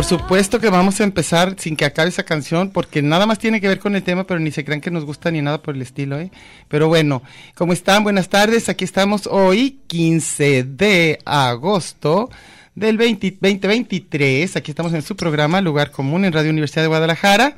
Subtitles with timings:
[0.00, 3.60] Por supuesto que vamos a empezar sin que acabe esa canción, porque nada más tiene
[3.60, 5.74] que ver con el tema, pero ni se crean que nos gusta ni nada por
[5.74, 6.30] el estilo, ¿eh?
[6.68, 7.22] Pero bueno,
[7.54, 8.02] ¿cómo están?
[8.02, 12.30] Buenas tardes, aquí estamos hoy, 15 de agosto
[12.74, 17.56] del 20 2023, aquí estamos en su programa Lugar Común en Radio Universidad de Guadalajara.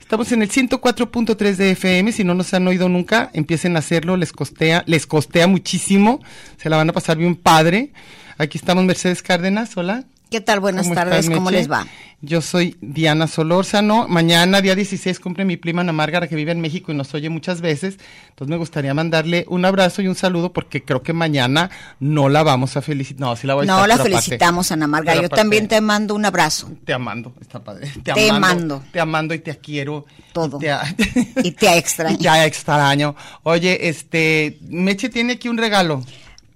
[0.00, 4.16] Estamos en el 104.3 de FM, si no nos han oído nunca, empiecen a hacerlo,
[4.16, 6.22] les costea, les costea muchísimo,
[6.56, 7.92] se la van a pasar bien padre.
[8.38, 10.06] Aquí estamos Mercedes Cárdenas, hola.
[10.30, 10.60] ¿Qué tal?
[10.60, 11.58] Buenas ¿Cómo tardes, ¿cómo Meche?
[11.58, 11.86] les va?
[12.20, 14.08] Yo soy Diana Solórzano.
[14.08, 17.28] Mañana, día 16, cumple mi prima Ana Márgara, que vive en México y nos oye
[17.28, 17.98] muchas veces.
[18.30, 21.70] Entonces me gustaría mandarle un abrazo y un saludo porque creo que mañana
[22.00, 23.20] no la vamos a felicitar.
[23.20, 25.12] No, sí la voy a No, la felicitamos, Ana Marga.
[25.12, 26.70] pero Yo también te mando un abrazo.
[26.84, 27.92] Te amando, está padre.
[28.02, 28.82] Te, Te amando, mando.
[28.90, 30.06] Te amando y te quiero.
[30.32, 30.56] Todo.
[30.56, 32.16] Y te, Y te extraño.
[32.18, 33.14] y te extraño.
[33.42, 36.02] Oye, este, Meche tiene aquí un regalo.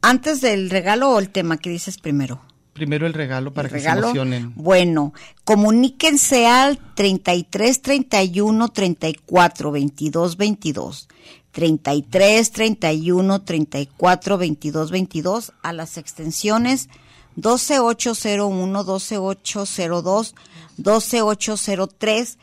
[0.00, 2.40] Antes del regalo o el tema que dices primero.
[2.78, 4.02] Primero el regalo para El que regalo.
[4.02, 4.52] se emocionen.
[4.54, 5.12] Bueno,
[5.44, 11.08] comuníquense al 33 31 34 22 22.
[11.50, 16.88] 33 31 34 22 22 a las extensiones
[17.34, 20.34] 12801, 12802,
[20.76, 22.38] 12803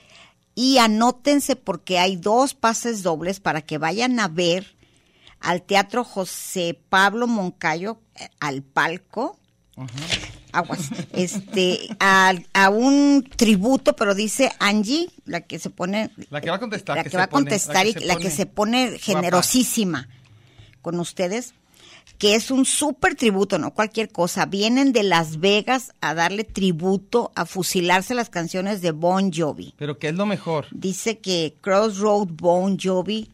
[0.56, 4.76] y anótense porque hay dos pases dobles para que vayan a ver
[5.40, 9.38] al Teatro José Pablo Moncayo eh, al palco
[10.52, 16.50] aguas, este, al- a, un tributo, pero dice Angie, la que se pone, La que
[16.50, 16.98] va a contestar.
[16.98, 20.08] la que va a pone, contestar y la que se pone generosísima
[20.82, 21.54] con ustedes,
[22.18, 24.46] que es un súper tributo, no cualquier cosa.
[24.46, 29.74] Vienen de Las Vegas a darle tributo, a fusilarse las canciones de Bon Jovi.
[29.78, 30.68] Pero ¿qué es lo mejor?
[30.72, 33.30] Dice que Crossroad Bon Jovi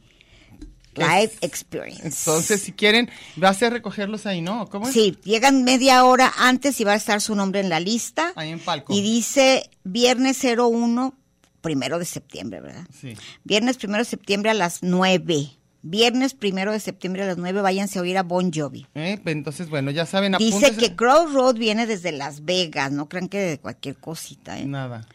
[0.95, 2.05] Live Experience.
[2.05, 4.67] Entonces, si quieren, vas a recogerlos ahí, ¿no?
[4.67, 4.93] ¿Cómo es?
[4.93, 8.33] Sí, llegan media hora antes y va a estar su nombre en la lista.
[8.35, 8.93] Ahí en palco.
[8.93, 11.15] Y dice viernes 01,
[11.61, 12.85] primero de septiembre, ¿verdad?
[12.99, 13.15] Sí.
[13.43, 15.51] Viernes primero de septiembre a las 9.
[15.83, 18.85] Viernes primero de septiembre a las 9, váyanse a oír a Bon Jovi.
[18.93, 23.29] Eh, pues, Entonces, bueno, ya saben, Dice que Crossroad viene desde Las Vegas, no crean
[23.29, 24.65] que de cualquier cosita, ¿eh?
[24.65, 25.07] Nada.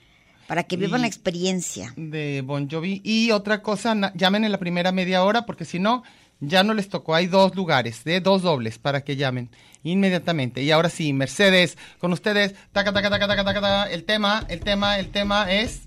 [0.46, 1.92] Para que vivan la experiencia.
[1.96, 3.00] De Bon Jovi.
[3.04, 6.02] Y otra cosa, llamen en la primera media hora, porque si no,
[6.40, 7.14] ya no les tocó.
[7.14, 9.50] Hay dos lugares, de dos dobles, para que llamen
[9.82, 10.62] inmediatamente.
[10.62, 13.90] Y ahora sí, Mercedes, con ustedes, taca, taca, taca, taca, taca, taca.
[13.90, 15.82] El tema, el tema, el tema es...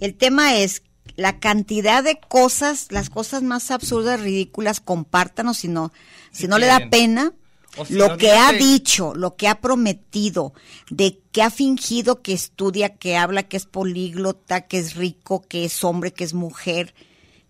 [0.00, 0.82] El tema es
[1.16, 5.92] la cantidad de cosas, las cosas más absurdas, ridículas, compártanos si no,
[6.30, 7.32] si, Si no le da pena.
[7.76, 10.52] O lo que ha dicho, lo que ha prometido,
[10.90, 15.64] de que ha fingido que estudia, que habla, que es políglota, que es rico, que
[15.64, 16.94] es hombre, que es mujer,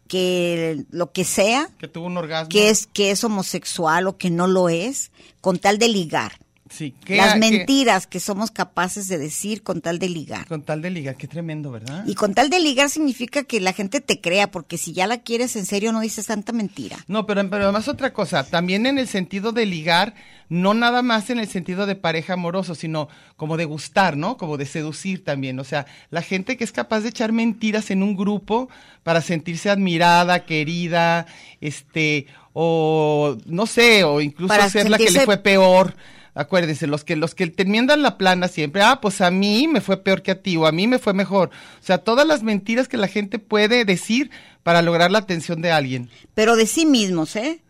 [0.09, 2.49] que lo que sea, Que tuvo un orgasmo.
[2.49, 6.39] que es que es homosexual o que no lo es, con tal de ligar.
[6.71, 10.47] Sí, ¿qué- Las mentiras que somos capaces de decir con tal de ligar.
[10.47, 12.05] Con tal de ligar, qué tremendo, ¿verdad?
[12.07, 15.19] Y con tal de ligar significa que la gente te crea, porque si ya la
[15.19, 16.97] quieres en serio no dices tanta mentira.
[17.09, 20.15] No, pero, pero además otra cosa, también en el sentido de ligar,
[20.49, 24.37] no nada más en el sentido de pareja amoroso, sino como de gustar, ¿no?
[24.37, 25.59] Como de seducir también.
[25.59, 28.69] O sea, la gente que es capaz de echar mentiras en un grupo
[29.03, 31.27] para sentirse admirada, querida,
[31.61, 35.97] este, o no sé, o incluso Para ser la que le fue peor
[36.35, 39.81] Acuérdense, los que los que te enmiendan la plana siempre, ah, pues a mí me
[39.81, 41.51] fue peor que a ti o a mí me fue mejor.
[41.81, 44.31] O sea, todas las mentiras que la gente puede decir
[44.63, 46.09] para lograr la atención de alguien.
[46.35, 47.63] Pero de sí mismos, ¿eh?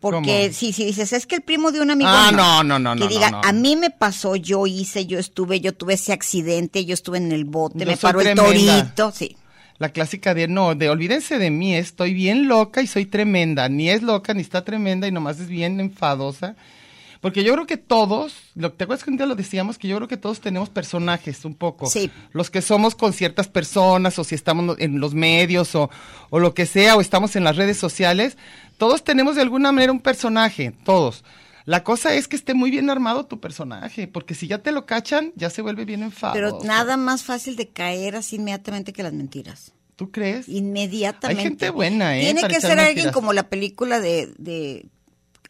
[0.00, 0.52] Porque ¿Cómo?
[0.54, 2.08] si, si dices, es que el primo de un amigo.
[2.10, 3.48] Ah, no, no, no, Que no, diga, no, no.
[3.48, 7.32] a mí me pasó, yo hice, yo estuve, yo tuve ese accidente, yo estuve en
[7.32, 9.12] el bote, Yo me paró el torito.
[9.12, 9.36] Sí.
[9.76, 13.68] La clásica de no, de olvídense de mí, estoy bien loca y soy tremenda.
[13.68, 16.56] Ni es loca ni está tremenda y nomás es bien enfadosa.
[17.20, 19.76] Porque yo creo que todos, lo, ¿te acuerdas que un día lo decíamos?
[19.76, 21.86] Que yo creo que todos tenemos personajes un poco.
[21.86, 22.10] Sí.
[22.32, 25.90] Los que somos con ciertas personas o si estamos en los medios o,
[26.30, 28.38] o lo que sea o estamos en las redes sociales,
[28.78, 31.22] todos tenemos de alguna manera un personaje, todos.
[31.66, 34.86] La cosa es que esté muy bien armado tu personaje, porque si ya te lo
[34.86, 36.34] cachan, ya se vuelve bien enfadoso.
[36.34, 39.72] Pero nada más fácil de caer así inmediatamente que las mentiras.
[39.94, 40.48] ¿Tú crees?
[40.48, 41.42] Inmediatamente.
[41.42, 42.22] Hay gente buena, ¿eh?
[42.22, 44.86] Tiene para que ser alguien como la película de, de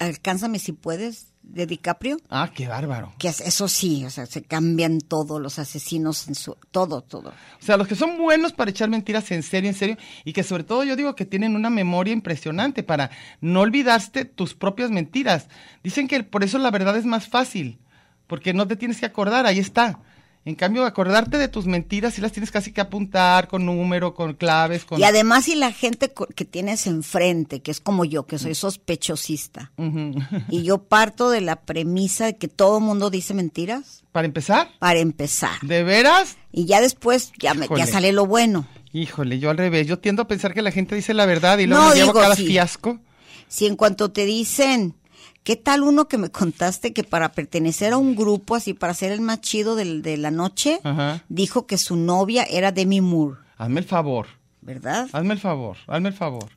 [0.00, 2.16] Alcánzame si puedes, de DiCaprio.
[2.30, 3.12] Ah, qué bárbaro.
[3.18, 6.56] Que es- eso sí, o sea, se cambian todos los asesinos en su.
[6.70, 7.30] Todo, todo.
[7.30, 10.42] O sea, los que son buenos para echar mentiras en serio, en serio, y que
[10.42, 13.10] sobre todo yo digo que tienen una memoria impresionante para
[13.40, 15.48] no olvidarte tus propias mentiras.
[15.82, 17.78] Dicen que por eso la verdad es más fácil,
[18.26, 19.98] porque no te tienes que acordar, ahí está.
[20.46, 24.32] En cambio, acordarte de tus mentiras sí las tienes casi que apuntar con número, con
[24.34, 24.98] claves, con...
[24.98, 29.70] Y además, si la gente que tienes enfrente, que es como yo, que soy sospechosista,
[29.76, 30.14] Ujú.
[30.48, 34.98] y yo parto de la premisa de que todo mundo dice mentiras, Para empezar, para
[35.00, 35.60] empezar.
[35.62, 36.36] ¿de veras?
[36.52, 38.66] Y ya después ya, me- ya sale lo bueno.
[38.92, 41.66] Híjole, yo al revés, yo tiendo a pensar que la gente dice la verdad y
[41.66, 42.46] luego No, me llevo digo, cada sí.
[42.46, 42.98] fiasco.
[43.46, 44.94] Si en cuanto te dicen,
[45.42, 49.12] ¿qué tal uno que me contaste que para pertenecer a un grupo, así para ser
[49.12, 51.22] el más chido de la noche, Ajá.
[51.28, 54.26] dijo que su novia era Demi Moore, Hazme el favor.
[54.62, 55.08] ¿verdad?
[55.12, 56.48] Hazme el favor, hazme el favor.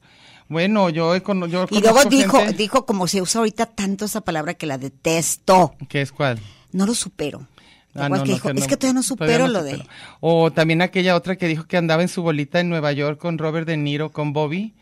[0.50, 4.06] Bueno, yo, he cono- yo Y luego dijo, gente- dijo como se usa ahorita tanto
[4.06, 5.74] esa palabra que la detesto.
[5.90, 6.38] ¿Qué es cuál?
[6.72, 7.48] No lo supero.
[7.94, 9.72] ¿Te Ah, no, que no, dijo, que es que todavía no supero lo de...
[9.78, 9.90] supero.
[10.20, 13.38] O también aquella otra que dijo que andaba en su bolita en Nueva York con
[13.38, 14.74] Robert De Niro, con Bobby.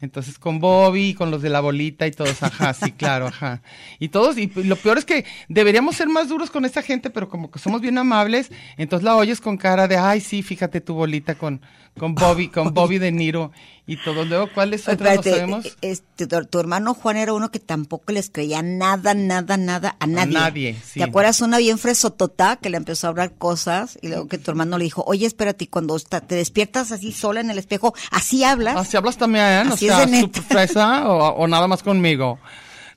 [0.00, 3.62] Entonces con Bobby y con los de la bolita y todos, ajá, sí, claro, ajá.
[3.98, 7.28] Y todos, y lo peor es que deberíamos ser más duros con esta gente, pero
[7.28, 10.94] como que somos bien amables, entonces la oyes con cara de, ay, sí, fíjate tu
[10.94, 11.60] bolita con,
[11.98, 13.52] con Bobby, con Bobby De Niro
[13.86, 14.24] y todo.
[14.24, 15.66] Luego, ¿cuáles otros no sabemos?
[15.66, 19.96] eh, este, tu, tu hermano Juan era uno que tampoco les creía nada, nada, nada
[19.98, 20.32] a nadie.
[20.32, 21.00] nadie, sí.
[21.00, 24.50] ¿Te acuerdas una bien fresotota que le empezó a hablar cosas y luego que tu
[24.50, 28.76] hermano le dijo, oye, espérate, cuando te despiertas así sola en el espejo, así hablas?
[28.76, 29.89] Así hablas también, o Así
[30.20, 32.38] super fresa o, o nada más conmigo.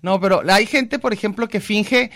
[0.01, 2.11] No, pero hay gente, por ejemplo, que finge,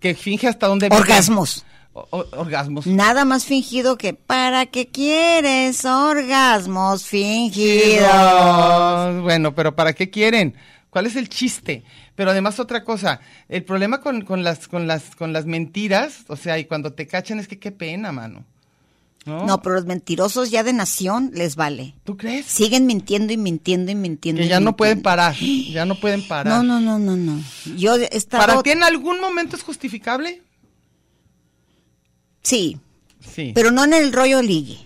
[0.00, 0.88] que finge hasta dónde.
[0.90, 1.64] Orgasmos.
[1.94, 2.86] O- orgasmos.
[2.86, 8.08] Nada más fingido que para qué quieres orgasmos fingidos.
[8.10, 10.54] No, Bueno, pero ¿para qué quieren?
[10.88, 11.82] ¿Cuál es el chiste?
[12.14, 16.36] Pero además otra cosa, el problema con, con las con las con las mentiras, o
[16.36, 18.44] sea, y cuando te cachan es que qué pena, mano.
[19.24, 19.46] ¿No?
[19.46, 21.94] No, pero los mentirosos ya de nación les vale.
[22.02, 22.46] ¿Tú crees?
[22.46, 24.40] Siguen mintiendo y mintiendo y mintiendo.
[24.40, 26.52] Que y ya no pueden parar, ya no pueden parar.
[26.52, 27.40] No, no, no, no, no.
[27.76, 28.44] Yo he estado...
[28.44, 30.42] ¿Para ti en algún momento es justificable?
[32.42, 32.78] Sí,
[33.20, 33.52] Sí.
[33.54, 34.78] pero no en el rollo ligue.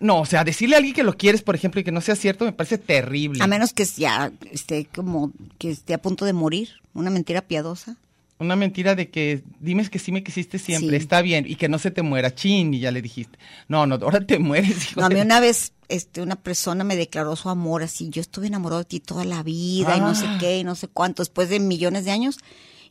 [0.00, 2.16] No, o sea, decirle a alguien que lo quieres, por ejemplo, y que no sea
[2.16, 3.42] cierto, me parece terrible.
[3.42, 7.96] A menos que ya esté como que esté a punto de morir, una mentira piadosa.
[8.40, 10.96] Una mentira de que dimes que sí me quisiste siempre, Sí.
[10.96, 13.36] está bien, y que no se te muera, chin, y ya le dijiste.
[13.66, 16.84] No, no, ahora te mueres, hijo No, a mí de- una vez este, una persona
[16.84, 20.14] me declaró su amor así, yo estuve enamorado de ti toda la vida y no
[20.14, 20.36] sé Ah.
[20.38, 22.38] qué y no sé cuánto, después de millones de años.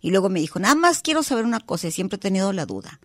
[0.01, 2.65] Y luego me dijo, nada más quiero saber una cosa y siempre he tenido la
[2.65, 2.99] duda.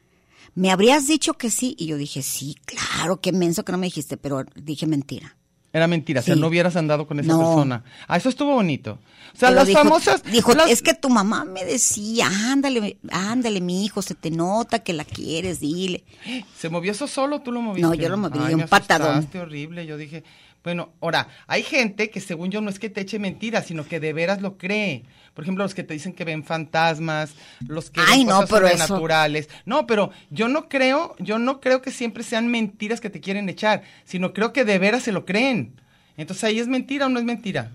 [0.55, 1.75] ¿Me habrías dicho que sí?
[1.79, 5.37] Y yo dije, sí, claro, qué menso que no me dijiste, pero dije mentira.
[5.73, 6.41] Era mentira, o sea, Sí.
[6.41, 7.39] no hubieras andado con esa No.
[7.39, 7.83] persona.
[8.07, 8.99] Ah, eso estuvo bonito.
[9.35, 10.23] O sea, Pero las dijo- famosas...
[10.25, 14.81] Dijo, las- es que tu mamá me decía, ándale, ándale, mi hijo, se te nota
[14.81, 16.05] que la quieres, dile.
[16.59, 17.87] ¿Se movió eso solo tú lo moviste?
[17.89, 19.27] No, yo lo moví, Ay, un me patadón.
[19.41, 20.25] horrible, yo dije...
[20.65, 23.99] Bueno, ahora, hay gente que según yo no es que te eche mentiras, sino que
[23.99, 25.03] de veras lo cree.
[25.35, 27.35] Por ejemplo, los que te dicen que ven fantasmas,
[27.67, 29.49] los que Ay, ven no, cosas eso- sobrenaturales.
[29.65, 33.49] No, pero yo no creo, yo no creo que siempre sean mentiras que te quieren
[33.49, 35.81] echar, sino creo que de veras se lo creen.
[36.17, 37.73] Entonces ahí es mentira o no es mentira.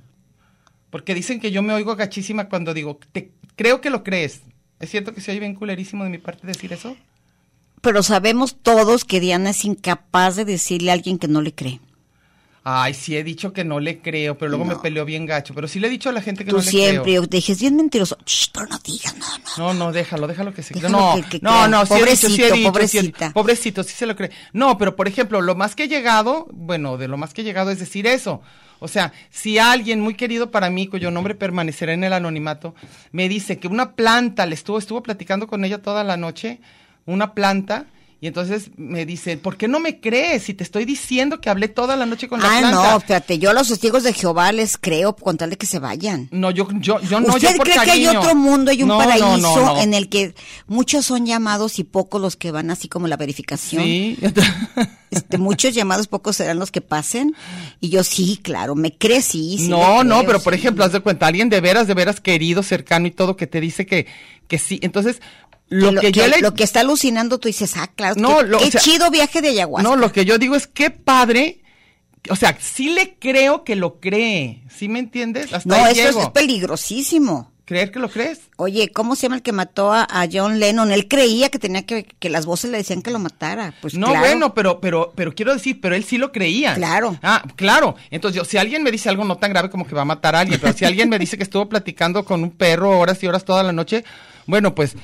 [0.90, 4.42] Porque dicen que yo me oigo gachísima cuando digo, te, creo que lo crees.
[4.80, 6.96] ¿Es cierto que se oye bien culerísimo de mi parte decir eso?
[7.82, 11.82] Pero sabemos todos que Diana es incapaz de decirle a alguien que no le cree.
[12.70, 15.54] Ay, sí he dicho que no le creo, pero luego me peleó bien gacho.
[15.54, 17.22] Pero sí le he dicho a la gente que Tú no le siempre, creo.
[17.24, 18.18] yo te dije, es mentiroso.
[18.26, 19.74] Shh, pero no digas, no, no.
[19.74, 20.90] No, no, déjalo, déjalo que se cree.
[20.90, 23.26] No, que- no, no, sí he dicho, sí he dicho, sí he pobrecita.
[23.28, 23.34] dicho.
[23.34, 24.32] pobrecito, sí se lo cree.
[24.52, 27.46] No, pero por ejemplo, lo más que he llegado, bueno, de lo más que he
[27.46, 28.42] llegado es decir eso.
[28.80, 32.76] O sea, si alguien muy querido para mí, cuyo nombre permanecerá en el anonimato,
[33.14, 36.60] me dice que una planta, le estuvo, estuvo platicando con ella toda la noche,
[37.06, 37.86] una planta,
[38.20, 41.68] y entonces me dice, ¿por qué no me crees si te estoy diciendo que hablé
[41.68, 42.92] toda la noche con la Ah, planta?
[42.92, 45.78] no, espérate, yo a los testigos de Jehová les creo con tal de que se
[45.78, 46.28] vayan.
[46.32, 48.90] No, yo, yo, yo no, ¿Usted yo por cree que hay otro mundo, hay un
[48.90, 49.82] No, no, paraíso no, no.
[49.82, 50.34] en el que
[50.66, 53.84] muchos son llamados y pocos los que van así como la verificación?
[53.84, 54.18] Sí.
[55.10, 57.34] Este, muchos llamados, pocos serán los que pasen.
[57.80, 59.56] Y yo sí, claro, me crecí.
[59.58, 60.60] sí no, le no, creo, pero por sí.
[60.60, 63.62] ejemplo, haz de cuenta, alguien de veras, de veras querido, cercano y todo, que te
[63.62, 64.06] dice que,
[64.50, 64.80] que sí.
[64.84, 65.22] Entonces,
[65.70, 66.40] lo Que que, yo le...
[66.40, 69.10] lo que está alucinando, tú dices, ah, claro, No, qué, lo- qué o sea, chido
[69.12, 69.88] viaje de ayahuasca.
[69.90, 71.62] No, lo que yo digo es qué padre.
[72.30, 74.64] O sea, sí le creo que lo cree.
[74.70, 75.54] ¿Sí me entiendes?
[75.54, 77.52] Hasta No, eso es peligrosísimo.
[77.66, 78.40] ¿Creer que lo crees?
[78.56, 80.90] Oye, ¿cómo se llama el que mató a, a John Lennon?
[80.94, 83.74] Él creía que tenía que, que las voces le decían que lo matara.
[83.82, 84.22] Pues no, claro.
[84.22, 86.76] bueno, pero, pero, pero quiero decir, pero él sí lo creía.
[86.76, 87.18] Claro.
[87.22, 87.96] Ah, claro.
[88.10, 90.34] Entonces, yo, si alguien me dice algo no tan grave como que va a matar
[90.36, 93.28] a alguien, pero si alguien me dice que estuvo platicando con un perro horas y
[93.28, 94.06] horas toda la noche,
[94.48, 94.96] bueno, pues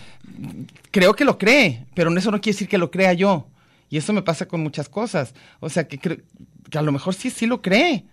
[0.91, 3.47] creo que lo cree, pero eso no quiere decir que lo crea yo.
[3.89, 5.35] Y eso me pasa con muchas cosas.
[5.59, 6.23] O sea, que, que
[6.77, 8.05] a lo mejor sí, sí lo cree.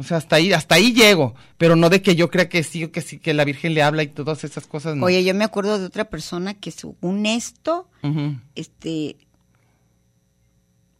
[0.00, 2.86] O sea, hasta ahí, hasta ahí llego, pero no de que yo crea que sí
[2.88, 4.94] que sí, que la Virgen le habla y todas esas cosas.
[4.96, 5.06] No.
[5.06, 7.88] Oye, yo me acuerdo de otra persona que según esto,
[8.54, 9.16] este...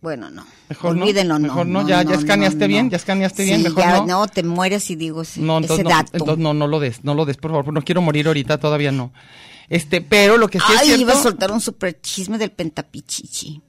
[0.00, 0.44] Bueno, no.
[0.68, 1.40] Mejor Olvídenlo, no.
[1.40, 4.28] mejor no, ya- ya escaneaste bien, ya escaneaste bien, mejor ya, no.
[4.28, 6.10] te mueres y digo ese, No, ese entonces no, dato.
[6.14, 8.92] entonces no, no lo des, no lo des, por favor, no quiero morir ahorita, todavía
[8.92, 9.12] no.
[9.68, 12.50] Este, pero lo que sí es Ay, cierto, iba a soltar un super chisme del
[12.50, 13.60] pentapichichi.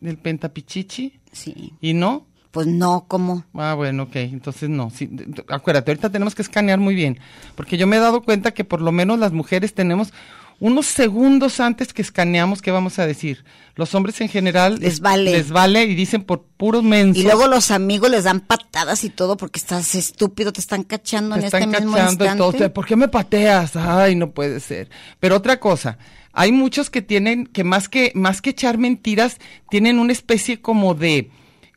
[0.00, 1.72] del pentapichichi, Sí.
[1.80, 3.44] y no, Pues no, ¿cómo?
[3.54, 5.08] ah, bueno, ok, entonces no, sí,
[5.48, 7.18] acuérdate, ahorita tenemos que escanear muy bien,
[7.56, 10.12] porque yo me he dado cuenta que por lo menos las mujeres tenemos
[10.60, 13.44] unos segundos antes que escaneamos, ¿qué vamos a decir?
[13.74, 15.32] Los hombres en general Les es- vale.
[15.32, 17.22] les vale y dicen por puros mensos.
[17.22, 21.34] Y luego los amigos les dan patadas y todo porque estás estúpido, te están cachando
[21.34, 22.58] Te en están este mismo cachando y instante.
[22.58, 22.72] todo.
[22.72, 23.74] ¿Por qué me pateas?
[23.76, 24.88] Ay, no puede ser.
[25.20, 25.98] Pero otra cosa,
[26.32, 29.38] hay muchos que tienen, que más que, más que echar mentiras,
[29.70, 31.30] tienen una especie como de,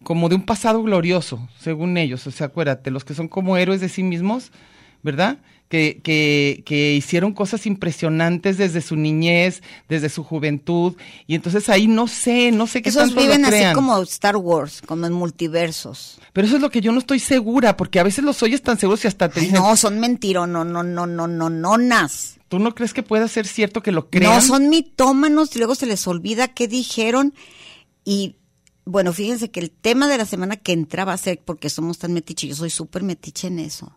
[0.03, 2.25] como de un pasado glorioso, según ellos.
[2.27, 4.51] O sea, acuérdate, los que son como héroes de sí mismos,
[5.01, 5.39] ¿verdad?
[5.69, 10.95] Que, que, que hicieron cosas impresionantes desde su niñez, desde su juventud,
[11.27, 13.75] y entonces ahí no sé, no sé qué Esos tanto viven lo así crean.
[13.75, 16.19] como Star Wars, como en multiversos.
[16.31, 18.79] Pero eso es lo que yo no estoy segura, porque a veces los oyes tan
[18.79, 21.77] seguros y hasta te Ay, dicen, no, son mentiros, no, no, no, no, no, no,
[21.77, 22.37] nas.
[22.47, 24.31] ¿Tú no crees que pueda ser cierto que lo crean?
[24.35, 27.33] No, son mitómanos y luego se les olvida qué dijeron.
[28.05, 28.37] Y
[28.85, 31.97] bueno, fíjense que el tema de la semana que entra va a ser porque somos
[31.97, 32.51] tan metiches.
[32.51, 33.96] Yo soy súper metiche en eso.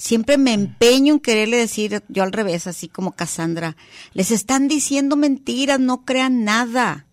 [0.00, 3.76] Siempre me empeño en quererle decir, yo al revés, así como Cassandra,
[4.14, 7.04] les están diciendo mentiras, no crean nada.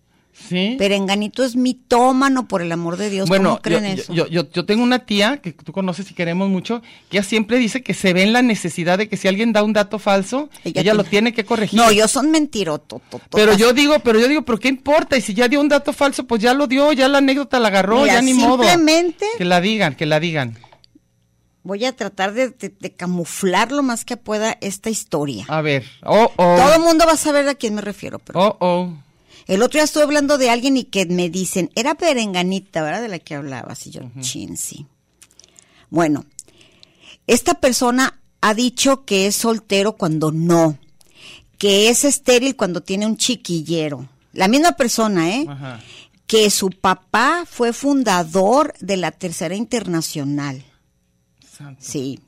[0.48, 0.76] Sí.
[0.78, 3.28] Perenganito es mitómano, por el amor de Dios.
[3.28, 4.14] bueno, ¿Cómo creen yo, eso?
[4.14, 6.80] yo, yo, yo tengo una tía que tú conoces y queremos mucho,
[7.10, 9.62] que ella siempre dice que se ve en la necesidad de que si alguien da
[9.62, 11.78] un dato falso, ella, Ella lo tiene- que corregir.
[11.78, 13.02] no, yo son mentirotos.
[13.30, 15.18] pero yo digo, pero yo digo, ¿pero qué importa?
[15.18, 17.68] Y si ya dio un dato falso, pues ya lo dio, ya la anécdota la
[17.68, 18.62] agarró, Mira, ya ni modo.
[18.62, 20.56] simplemente- Que la digan, que la digan.
[21.68, 25.44] Voy a tratar de, de- de camuflar lo más que pueda esta historia.
[25.48, 28.18] A ver, oh, oh, Todo el mundo va a saber a quién me refiero.
[28.20, 28.94] Pero oh, oh.
[29.46, 33.02] El otro día estuve hablando de alguien y que me dicen, era perenganita, ¿verdad?
[33.02, 33.86] De la que hablabas.
[33.86, 34.86] Y yo, chin, sí.
[35.90, 36.24] Bueno,
[37.26, 40.78] esta persona ha dicho que es soltero cuando no,
[41.58, 44.08] que es estéril cuando tiene un chiquillero.
[44.32, 45.44] La misma persona, ¿eh?
[45.46, 45.80] Ajá.
[46.26, 50.64] Que su papá fue fundador de la Tercera Internacional.
[51.58, 51.80] Santo.
[51.84, 52.20] Sí.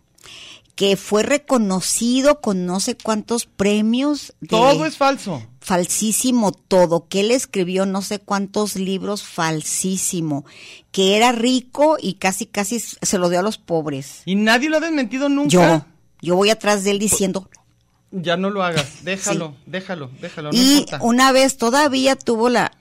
[0.75, 4.33] Que fue reconocido con no sé cuántos premios.
[4.41, 5.43] de- Todo es falso.
[5.61, 10.45] falsísimo todo, que él escribió no sé cuántos libros falsísimo,
[10.91, 14.23] que era rico y casi casi se lo dio a los pobres.
[14.25, 15.51] Y nadie lo ha desmentido nunca.
[15.51, 15.85] Yo,
[16.23, 17.49] yo voy atrás de él diciendo,
[18.11, 20.99] Ya no lo hagas, déjalo, déjalo, déjalo, no y importa.
[21.03, 22.73] una vez todavía tuvo la,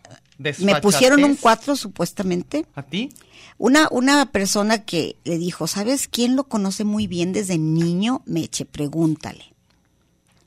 [0.60, 3.10] me pusieron un 4 supuestamente, ¿A ti?
[3.60, 8.24] Una, una persona que le dijo, ¿sabes quién lo conoce muy bien desde niño?
[8.26, 9.54] Meche, pregúntale.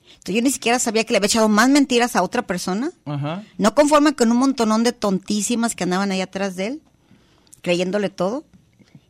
[0.09, 2.91] Entonces yo ni siquiera sabía que le había echado más mentiras a otra persona.
[3.05, 3.43] Ajá.
[3.57, 6.81] No conforme con un montonón de tontísimas que andaban ahí atrás de él,
[7.61, 8.45] creyéndole todo,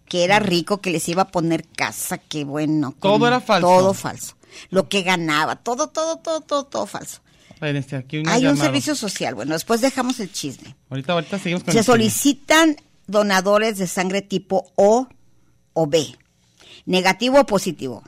[0.10, 2.94] que era rico, que les iba a poner casa, que bueno.
[3.00, 3.68] Todo era falso.
[3.68, 4.36] Todo falso.
[4.70, 7.22] Lo que ganaba, todo, todo, todo, todo, todo falso.
[7.62, 9.36] Este, aquí Hay un servicio social.
[9.36, 10.76] Bueno, después dejamos el chisme.
[10.90, 11.94] Ahorita, ahorita seguimos con Se el chisme.
[11.94, 12.76] solicitan
[13.14, 15.08] donadores de sangre tipo O
[15.72, 16.06] o B.
[16.86, 18.04] Negativo o positivo.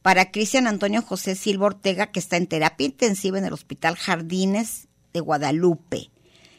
[0.00, 4.88] Para Cristian Antonio José Silva Ortega, que está en terapia intensiva en el Hospital Jardines
[5.12, 6.10] de Guadalupe.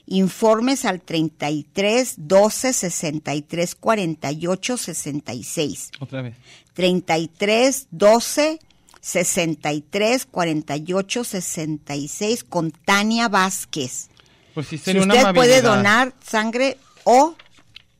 [0.05, 5.91] Informes al 33 12 63 48 66.
[5.99, 6.35] Otra vez.
[6.73, 8.59] 33 12
[9.01, 14.09] 63 48 66 con Tania Vázquez.
[14.53, 17.35] Pues sí, Si sería una usted puede donar sangre O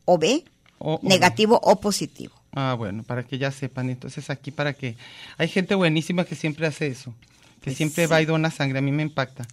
[0.05, 0.43] o B,
[0.79, 2.33] O- negativo o positivo.
[2.51, 3.89] Ah, bueno, para que ya sepan.
[3.89, 4.95] Entonces aquí para que...
[5.38, 7.13] Hay gente buenísima que siempre hace eso.
[7.62, 8.12] Que Pues siempre sí.
[8.12, 8.79] va y dona sangre.
[8.79, 9.48] A mí me impacta.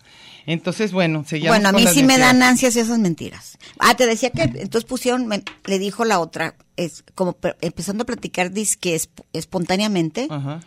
[0.44, 3.56] Entonces, bueno, seguimos Bueno, a mí sí me dan ansias esas mentiras.
[3.78, 8.02] Ah, te decía que entonces pusieron, me- le dijo la otra, es como pe- empezando
[8.02, 10.60] a platicar disque esp- espontáneamente, Ajá.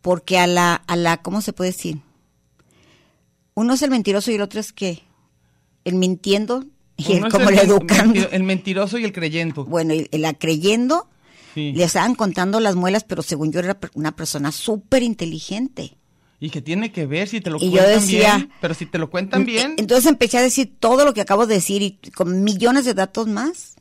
[0.00, 1.98] porque a la, a la, ¿cómo se puede decir?
[3.54, 5.02] Uno es el mentiroso y el otro es que
[5.84, 6.64] el mintiendo
[7.08, 8.14] y Uno el men- educando.
[8.14, 9.64] mentiro- el mentiroso y el creyento.
[9.64, 11.08] Bueno, y la creyendo,
[11.54, 11.72] Sí.
[11.72, 15.96] le estaban contando las muelas, pero según yo era una persona súper inteligente.
[16.42, 18.50] Y que tiene que ver si te lo Y yo cuentan decía- bien.
[18.60, 21.54] Pero si te lo cuentan bien, Entonces empecé a decir todo lo que acabo de
[21.56, 23.74] decir y con millones de datos más.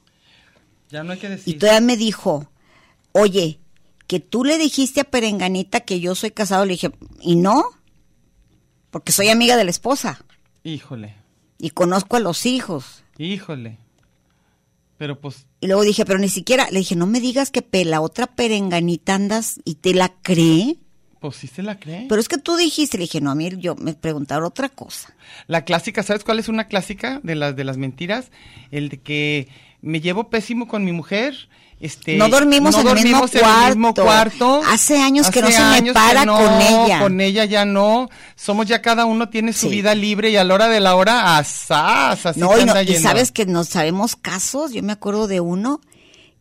[0.92, 1.60] ya no hay que Y decir.
[1.60, 2.50] todavía me dijo,
[3.12, 3.60] oye,
[4.08, 6.66] que tú le dijiste a Perenganita que yo soy casado.
[6.66, 7.64] Le dije, ¿y no?
[8.90, 10.26] Porque soy amiga de la esposa
[10.64, 11.16] Híjole,
[11.60, 13.04] y conozco a los hijos.
[13.20, 13.78] Híjole.
[14.98, 18.02] Pero pues, Y luego dije, pero ni siquiera, le dije, no me digas que la
[18.02, 20.78] otra Perenganita andas y te la cree.
[21.22, 22.06] pues sí se la cree.
[22.10, 25.16] Pero es que tú dijiste, le dije, no, a mí yo me preguntaron otra cosa.
[25.48, 28.32] La clásica, ¿sabes cuál es una clásica de las de las mentiras?
[28.72, 29.48] El de que
[29.82, 31.50] me llevo pésimo con mi mujer.
[31.80, 34.62] Este, No dormimos en el mismo en el mismo cuarto.
[34.68, 37.00] Hace años que no se me para no, con ella.
[37.00, 38.10] Con ella ya no.
[38.36, 39.76] Somos ya cada uno tiene su Sí.
[39.76, 42.96] vida libre y a la hora de la hora, asás, así No, y, no, y
[42.96, 44.74] sabes que no sabemos casos.
[44.74, 45.80] Yo me acuerdo de uno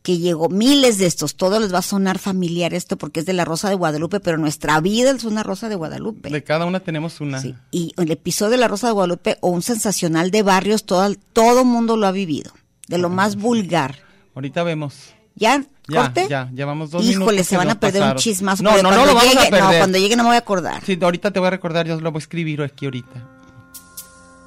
[0.03, 3.33] que llegó, miles de estos, todos les va a sonar familiar esto porque es de
[3.33, 6.31] la Rosa de Guadalupe, pero nuestra vida es una Rosa de Guadalupe.
[6.31, 7.41] De cada una tenemos una.
[7.41, 11.15] Sí, Y el episodio de la Rosa de Guadalupe o un sensacional de barrios, todo,
[11.33, 12.53] todo mundo lo ha vivido,
[12.89, 13.97] de lo más vulgar.
[14.35, 14.95] Ahorita vemos.
[15.39, 15.63] ¿Ya?
[15.89, 16.27] Ya, ¿Corte?
[16.29, 18.17] ya, ya vamos dos minutos Híjole, que se van a perder pasaron.
[18.19, 18.63] un chismazo.
[18.63, 19.79] No, pero no, no cuando lo vamos a llegue- No, perder.
[19.81, 20.83] cuando llegue no me voy a acordar.
[20.85, 23.25] Sí, ahorita te voy a recordar, yo lo voy a escribir aquí ahorita.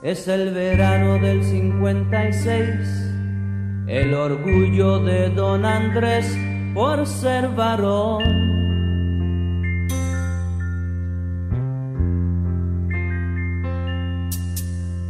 [0.03, 2.67] Es el verano del 56,
[3.87, 6.27] el orgullo de don Andrés
[6.75, 8.24] por ser varón.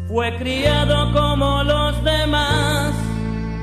[0.07, 2.80] Fue criado como los demás,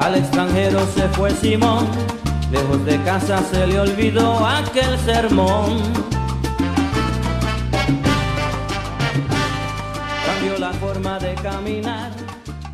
[0.00, 1.86] Al extranjero se fue Simón,
[2.50, 5.78] lejos de casa se le olvidó aquel sermón.
[10.24, 12.12] Cambió la forma de caminar,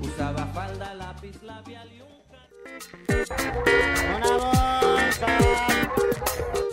[0.00, 2.06] usaba falda, lápiz labial y un...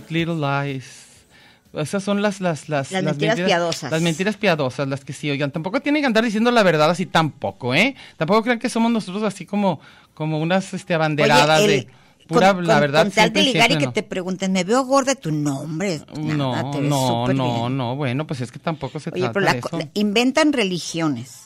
[0.00, 1.06] Sweet Little Lies.
[1.72, 3.90] Esas son las las las, Las mentiras piadosas.
[3.92, 7.04] Las mentiras piadosas, las que sí, oigan, tampoco tienen que andar diciendo la verdad así
[7.04, 7.94] tampoco, ¿eh?
[8.16, 9.80] Tampoco crean que somos nosotros así como
[10.14, 11.92] como unas este abanderadas Oye, el- de
[12.26, 13.92] pura con- la con- verdad Con tal de ligar y que no.
[13.92, 15.14] te pregunten, ¿me veo gorda?
[15.16, 16.00] Tu nombre.
[16.16, 17.76] No, te ves no, no, bien.
[17.76, 19.78] no, bueno, pues es que tampoco se Oye, trata pero la de eso.
[19.94, 21.42] inventan religiones.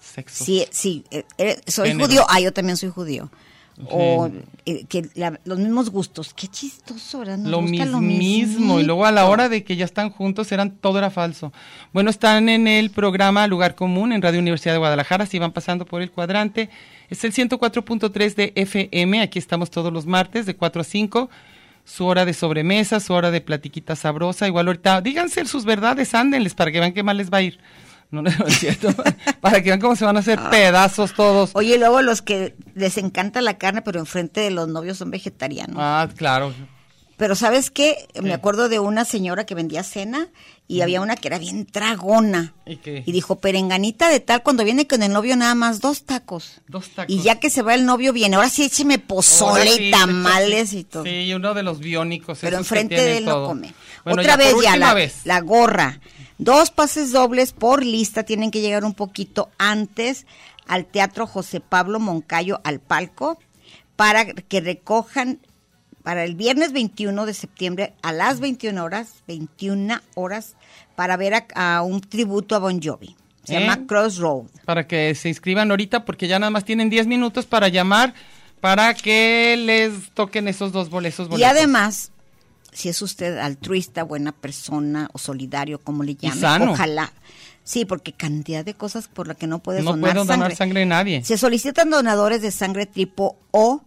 [0.00, 0.44] Sexo.
[0.44, 2.06] Sí, sí, eh, eh, soy Género.
[2.08, 2.26] judío.
[2.30, 3.30] Ah, yo también soy judío.
[3.90, 4.28] O
[4.66, 6.34] eh, que la- los mismos gustos.
[6.34, 7.38] Qué chistoso, ¿verdad?
[7.38, 10.72] Nos lo gusta mismo y luego a la hora de que ya están juntos eran
[10.72, 11.52] todo era falso.
[11.92, 15.86] Bueno, están en el programa Lugar Común en Radio Universidad de Guadalajara, si van pasando
[15.86, 16.68] por el cuadrante.
[17.08, 21.30] Es el 104.3 de FM, aquí estamos todos los martes de 4 a 5.
[21.84, 24.46] Su hora de sobremesa, su hora de platiquita sabrosa.
[24.46, 27.58] Igual ahorita, díganse sus verdades, ándenles para que vean qué mal les va a ir.
[28.12, 28.92] No, no es cierto.
[29.40, 31.50] para que vean cómo se van a hacer pedazos todos.
[31.50, 31.58] Ah.
[31.58, 35.76] Oye, luego los que les encanta la carne, pero enfrente de los novios son vegetarianos.
[35.78, 36.52] Ah, claro.
[37.16, 38.08] Pero ¿sabes qué?
[38.20, 40.28] Me acuerdo de una señora que vendía cena
[40.66, 42.54] y había una que era bien tragona.
[42.64, 43.04] ¿Y qué?
[43.06, 46.62] dijo, perenganita de tal, cuando viene con el novio nada más dos tacos.
[46.66, 47.14] Dos tacos.
[47.14, 50.84] Y ya que se va el novio viene, ahora sí écheme pozole y tamales y
[50.84, 51.04] todo.
[51.04, 52.38] Sí, y uno de los biónicos.
[52.40, 53.42] Pero enfrente de él todo.
[53.42, 53.74] no come.
[54.04, 55.20] Bueno, Otra vez ya, la, vez.
[55.24, 56.00] la gorra.
[56.40, 60.24] Dos pases dobles por lista tienen que llegar un poquito antes
[60.66, 63.38] al Teatro José Pablo Moncayo al palco
[63.94, 65.40] para que recojan
[66.02, 70.56] para el viernes 21 de septiembre a las 21 horas, 21 horas,
[70.96, 73.14] para ver a, a un tributo a Bon Jovi.
[73.44, 73.60] Se ¿Eh?
[73.60, 74.46] llama Crossroad.
[74.64, 78.14] Para que se inscriban ahorita porque ya nada más tienen 10 minutos para llamar
[78.62, 81.28] para que les toquen esos dos boletos.
[81.38, 82.12] Y además,
[82.72, 86.72] si es usted altruista, buena persona o solidario, como le llame, sano.
[86.72, 87.12] ojalá.
[87.62, 90.36] Sí, porque cantidad de cosas por las que no puedes no donar puedo sangre.
[90.36, 91.24] donar sangre a nadie.
[91.24, 93.82] Se solicitan donadores de sangre tipo O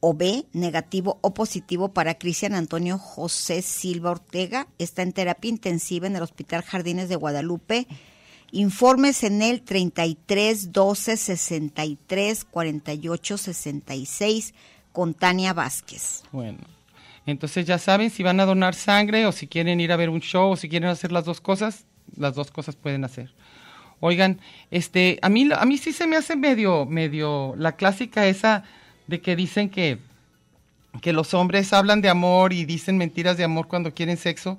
[0.00, 4.68] o B, negativo o positivo para Cristian Antonio José Silva Ortega.
[4.78, 7.86] Está en terapia intensiva en el Hospital Jardines de Guadalupe.
[8.52, 14.54] Informes en el 33 12 63 48 66
[14.92, 16.22] con Tania Vázquez.
[16.32, 16.58] Bueno,
[17.30, 20.20] entonces ya saben si van a donar sangre o si quieren ir a ver un
[20.20, 21.84] show o si quieren hacer las dos cosas,
[22.16, 23.30] las dos cosas pueden hacer.
[24.00, 28.64] Oigan, este, a mí, a mí sí se me hace medio, medio, la clásica esa
[29.08, 29.98] de que dicen que,
[31.02, 34.58] que los hombres hablan de amor y dicen mentiras de amor cuando quieren sexo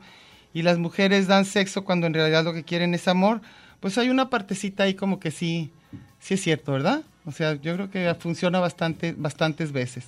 [0.53, 3.41] y las mujeres dan sexo cuando en realidad lo que quieren es amor,
[3.79, 5.71] pues hay una partecita ahí como que sí,
[6.19, 7.03] sí es cierto, ¿verdad?
[7.25, 10.05] O sea, yo creo que funciona bastante, bastantes veces.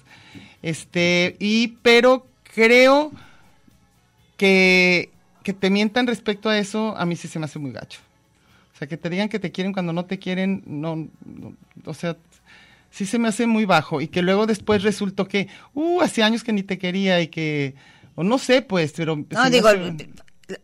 [0.62, 3.12] Este, y, pero creo
[4.38, 5.12] que,
[5.44, 8.00] que te mientan respecto a eso, a mí sí se me hace muy gacho.
[8.74, 11.94] O sea, que te digan que te quieren cuando no te quieren, no, no, o
[11.94, 12.18] sea,
[12.90, 14.02] sí se me hace muy bajo.
[14.02, 17.76] Y que luego después resultó que, uh, hace años que ni te quería y que,
[18.16, 19.16] o no sé, pues, pero...
[19.30, 20.10] No, digo, hace-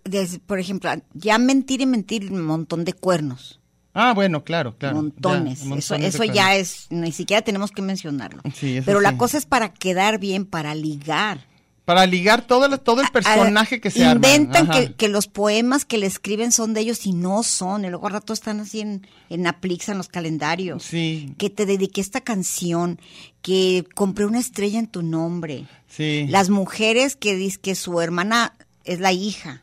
[0.03, 3.59] des- por ejemplo, ya mentir y mentir un montón de cuernos.
[3.93, 4.95] Ah, bueno, claro, claro.
[4.97, 5.61] ya, montones.
[5.61, 8.41] eso eso ya es, ni siquiera tenemos que mencionarlo.
[8.53, 11.45] Sí, eso Pero la cosa es para quedar bien, para ligar.
[11.87, 14.27] Para ligar todo, el- todo el personaje que se arma.
[14.27, 17.85] Inventan que, que los poemas que le escriben son de ellos y no son.
[17.85, 20.83] Y luego al rato están así en, en Aplixa, en los calendarios.
[20.83, 22.99] Sí, Que te dediqué esta canción,
[23.41, 25.65] que compré una estrella en tu nombre.
[25.87, 26.25] sí.
[26.27, 29.61] Las mujeres que dicen que su hermana es la hija.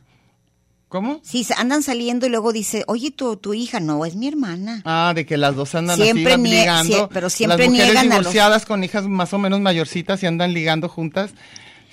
[0.87, 1.19] ¿Cómo?
[1.23, 4.81] Sí, andan saliendo y luego dice, oye, tu, tu hija, no, es mi hermana.
[4.85, 6.97] Ah, de que las dos andan Siempre así ligando.
[6.97, 10.23] sie- pero siempre las mujeres niegan a los- divorciadas con hijas más o menos mayorcitas
[10.23, 11.31] y andan ligando juntas.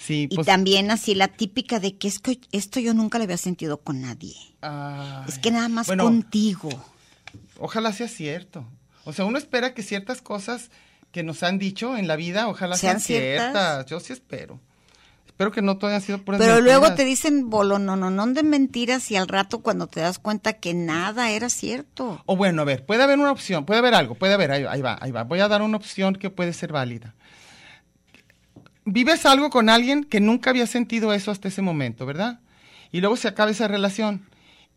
[0.05, 0.47] Sí, Y pues.
[0.47, 4.01] también así la típica de que es que esto yo nunca lo había sentido con
[4.01, 4.35] nadie.
[4.61, 5.25] ay.
[5.29, 6.71] Es que nada más Bueno, contigo.
[7.59, 8.65] Ojalá sea cierto.
[9.05, 10.71] O sea, uno espera que ciertas cosas
[11.13, 13.53] que nos han dicho en la vida, ojalá sean, Sean ciertas.
[13.53, 13.87] ciertas.
[13.87, 14.61] Yo sí espero.
[15.27, 18.27] Espero que no todo haya sido puras Pero luego te dicen bolo, no, no, no
[18.27, 22.23] de mentiras y al rato cuando te das cuenta que nada era cierto.
[22.27, 24.83] O bueno, a ver, puede haber una opción, puede haber algo, puede haber, ahí, ahí
[24.83, 25.25] va, ahí va.
[25.25, 27.15] Voy a dar una opción que puede ser válida.
[28.85, 32.41] Vives algo con alguien que nunca había sentido eso hasta ese momento, ¿verdad?
[32.91, 34.27] Y luego se acaba esa relación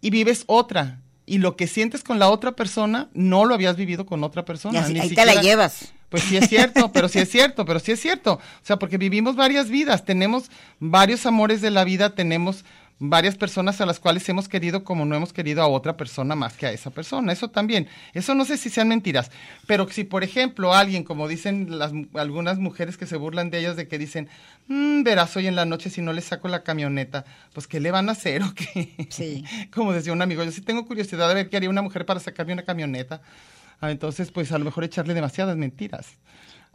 [0.02, 1.00] y vives otra.
[1.26, 4.80] Y lo que sientes con la otra persona no lo habías vivido con otra persona.
[4.80, 5.91] Y así- ni ahí te la llevas.
[6.10, 8.34] Pues sí es cierto, pero sí es cierto, pero sí es cierto.
[8.34, 12.63] O sea, porque vivimos varias vidas, tenemos varios amores de la vida, tenemos
[12.99, 16.53] varias personas a las cuales hemos querido como no hemos querido a otra persona más
[16.55, 17.34] que a esa persona.
[17.34, 17.88] Eso también.
[18.13, 19.31] Eso no sé si sean mentiras.
[19.67, 23.75] Pero si, por ejemplo, alguien, como dicen las, algunas mujeres que se burlan de ellas,
[23.75, 24.29] de que dicen,
[24.67, 27.91] "Mm, verás hoy en la noche si no le saco la camioneta, pues ¿qué le
[27.91, 29.08] van a hacer o qué?
[29.10, 29.43] Sí.
[29.73, 32.19] como decía un amigo, yo sí tengo curiosidad de ver qué haría una mujer para
[32.19, 33.21] sacarme una camioneta.
[33.81, 36.08] Ah, entonces, pues a lo mejor echarle demasiadas mentiras.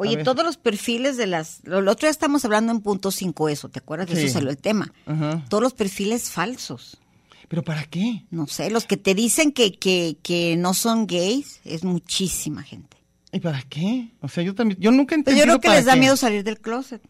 [0.01, 1.61] Oye, todos los perfiles de las...
[1.65, 4.09] Lo, lo otro día estamos hablando en punto 5 eso, ¿te acuerdas?
[4.11, 4.25] Sí.
[4.25, 4.93] eso salió el tema.
[5.07, 5.45] Ajá.
[5.49, 7.01] Todos los perfiles falsos.
[7.49, 8.25] ¿Pero para qué?
[8.31, 12.97] No sé, los que te dicen que, que, que no son gays, es muchísima gente.
[13.33, 14.11] ¿Y para qué?
[14.21, 15.41] O sea, yo también, yo nunca entendí.
[15.41, 17.03] yo creo que les da miedo salir del closet.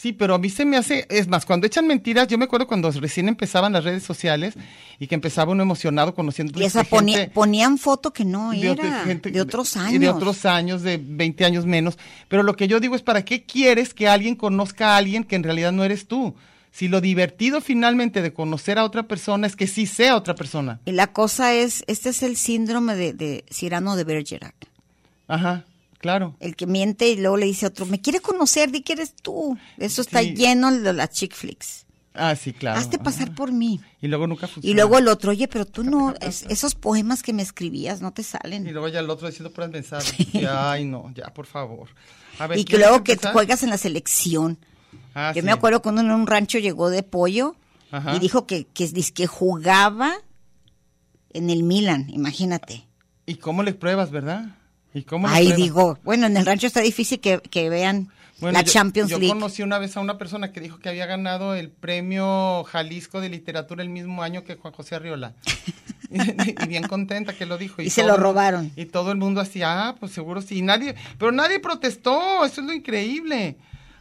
[0.00, 2.68] Sí, pero a mí se me hace, es más, cuando echan mentiras, yo me acuerdo
[2.68, 4.54] cuando recién empezaban las redes sociales
[5.00, 9.02] y que empezaba uno emocionado conociendo Y esa ponía- gente ponían foto que no era,
[9.04, 10.00] gente- de otros años.
[10.00, 11.98] De otros años, de 20 años menos.
[12.28, 15.34] Pero lo que yo digo es, ¿para qué quieres que alguien conozca a alguien que
[15.34, 16.36] en realidad no eres tú?
[16.70, 20.78] Si lo divertido finalmente de conocer a otra persona es que sí sea otra persona.
[20.84, 24.54] Y la cosa es, este es el síndrome de, de Cyrano de Bergerac.
[25.26, 25.64] Ajá,
[25.98, 26.36] claro.
[26.40, 29.14] El que miente y luego le dice a otro, me quiere conocer, di que eres
[29.14, 29.56] tú.
[29.76, 30.34] Eso está Sí.
[30.34, 31.84] lleno de las chick flicks.
[32.14, 32.80] Ah, sí, claro.
[32.80, 33.36] Hazte pasar Ajá.
[33.36, 33.80] por mí.
[34.00, 37.32] Y luego nunca Y luego el otro, oye, pero tú no, es- esos poemas que
[37.32, 38.64] me escribías no te Y salen.
[38.72, 40.34] luego ya el otro diciendo puras mensajes.
[40.34, 41.90] Y, Ay, no, ya, por favor.
[42.40, 43.32] A ver, Y que ¿quieres luego que empezar?
[43.34, 44.58] juegas en la selección.
[45.14, 45.46] Ah, Yo sí.
[45.46, 47.54] me acuerdo cuando en un rancho llegó de pollo
[47.92, 48.16] Ajá.
[48.16, 50.12] y dijo que, que, que jugaba
[51.30, 52.86] en el Milan, imagínate.
[53.26, 54.56] ¿Y cómo le pruebas, verdad?
[54.94, 58.08] ¿Y cómo Ahí digo, bueno, en el rancho está difícil que, que vean
[58.40, 59.32] Bueno, la yo- Champions yo League.
[59.34, 63.28] conocí una vez a una persona que dijo que había ganado el premio Jalisco de
[63.28, 65.34] literatura el mismo año que Juan José Arriola.
[66.10, 67.82] y bien contenta que lo dijo.
[67.82, 68.72] Y se todo lo robaron.
[68.76, 70.58] Y todo el mundo así, ah, pues seguro sí.
[70.58, 73.56] Y nadie, pero nadie protestó, eso es lo increíble.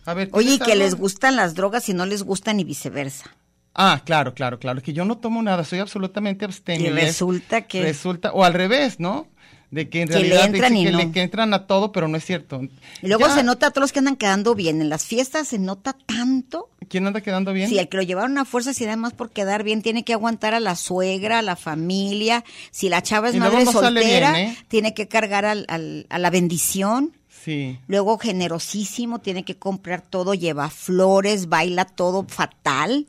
[0.05, 2.63] A ver, Oye, y ¿tienes que les gustan las drogas y no les gustan y
[2.63, 3.35] viceversa.
[3.73, 6.95] Ah, claro, claro, claro, que yo no tomo nada, soy absolutamente abstemio.
[6.95, 9.27] Y es- resulta que- Resulta, o al revés, ¿no?
[9.69, 10.97] De que en Que le realidad entran y que, no.
[10.97, 12.61] le, que entran a todo, pero no es cierto.
[13.01, 14.79] Y luego Ya, se nota a todos los que andan quedando bien.
[14.81, 16.69] En las fiestas se nota tanto.
[16.87, 17.67] ¿Quién anda quedando bien?
[17.67, 20.13] Si el que lo llevaron a fuerza, si nada más por quedar bien, tiene que
[20.13, 22.45] aguantar a la suegra, a la familia.
[22.71, 24.57] Si la chava es Y madre soltera, bien, ¿eh?
[24.69, 27.11] tiene que cargar al- al- a la bendición.
[27.43, 27.77] Sí.
[27.87, 33.05] Luego generosísimo, tiene que comprar todo, lleva flores, baila todo fatal.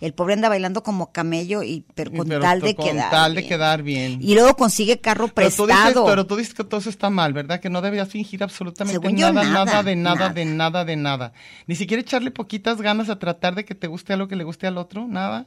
[0.00, 3.34] El pobre anda bailando como camello, y, pero con Pero tal de con quedar tal
[3.34, 3.48] de bien.
[3.48, 4.18] quedar bien.
[4.20, 6.06] Y luego consigue carro Pero tú, dices, prestado.
[6.06, 7.60] pero tú dices que todo eso está mal, ¿verdad?
[7.60, 10.32] Que no debías fingir absolutamente nada, nada, nada, de nada, nada.
[10.34, 11.32] de nada, de nada.
[11.66, 14.66] Ni siquiera echarle poquitas ganas a tratar de que te guste algo que le guste
[14.66, 15.46] al otro, nada.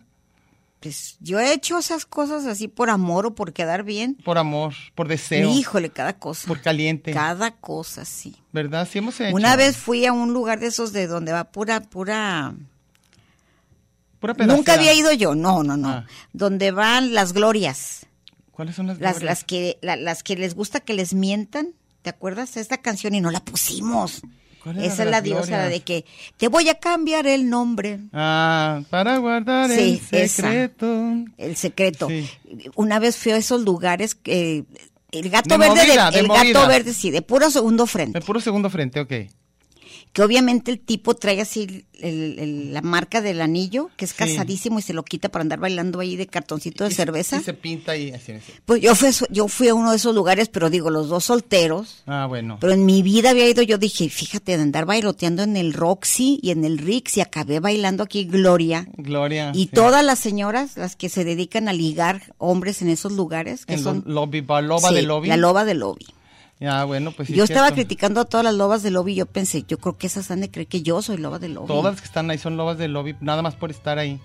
[0.79, 4.15] Pues yo he hecho esas cosas así por amor o por quedar bien.
[4.23, 6.47] Por amor, por deseo, Híjole, cada cosa.
[6.47, 8.35] por caliente, Cada cosa, sí.
[8.53, 8.87] ¿verdad?
[8.89, 9.35] Sí hemos hecho.
[9.35, 12.55] Una vez fui a un lugar de esos de donde va pura, pura...
[14.19, 15.89] Pura Nunca había ido yo, no, no, no.
[15.89, 16.05] Ah.
[16.33, 18.05] Donde van las glorias.
[18.51, 19.23] ¿Cuáles son las glorias?
[19.23, 21.69] las, que, la- las que les gusta que les mientan.
[22.01, 22.57] ¿Te acuerdas?
[22.57, 24.21] Esta canción y no la pusimos.
[24.63, 26.03] ¿Cuál era Esa de es la diosa la de que
[26.37, 27.99] te voy a cambiar el nombre.
[28.11, 30.43] Ah, para guardar Sí, el esa.
[30.43, 31.13] secreto.
[31.37, 32.07] El secreto.
[32.09, 32.29] Sí.
[32.75, 34.65] Una vez fui a esos lugares que
[35.11, 36.43] el gato De verde movida, de, de el movida.
[36.43, 38.17] gato verde sí, de puro segundo frente.
[38.19, 39.13] El puro segundo frente, ok.
[40.13, 44.17] Que obviamente el tipo trae así el- el- la marca del anillo, que es Sí.
[44.17, 47.37] casadísimo y se lo quita para andar bailando ahí de cartoncito de Y- cerveza.
[47.37, 48.51] Y se pinta ahí, así, así.
[48.65, 52.03] Pues yo fui, yo fui a uno de esos lugares, pero digo, los dos solteros.
[52.07, 52.57] Ah, bueno.
[52.59, 56.39] Pero en mi vida había ido, yo dije, fíjate, de andar bailoteando en el Roxy
[56.41, 58.87] y en el Rix y acabé bailando aquí Gloria.
[58.97, 59.51] Gloria.
[59.53, 59.69] Y sí.
[59.73, 63.83] todas las señoras, las que se dedican a ligar hombres en esos lugares, que En
[63.83, 64.03] son...
[64.07, 65.27] lo- lobby, ba- loba Sí, de lobby.
[65.27, 66.05] La loba de lobby.
[66.61, 67.33] Ah, bueno, pues sí.
[67.33, 67.75] yo es estaba cierto.
[67.75, 70.41] criticando a todas las lobas de lobby y yo pensé, yo creo que esas han
[70.41, 71.67] de creer que yo soy loba de lobby.
[71.67, 74.19] Todas las que están ahí son lobas de lobby, nada más por estar ahí.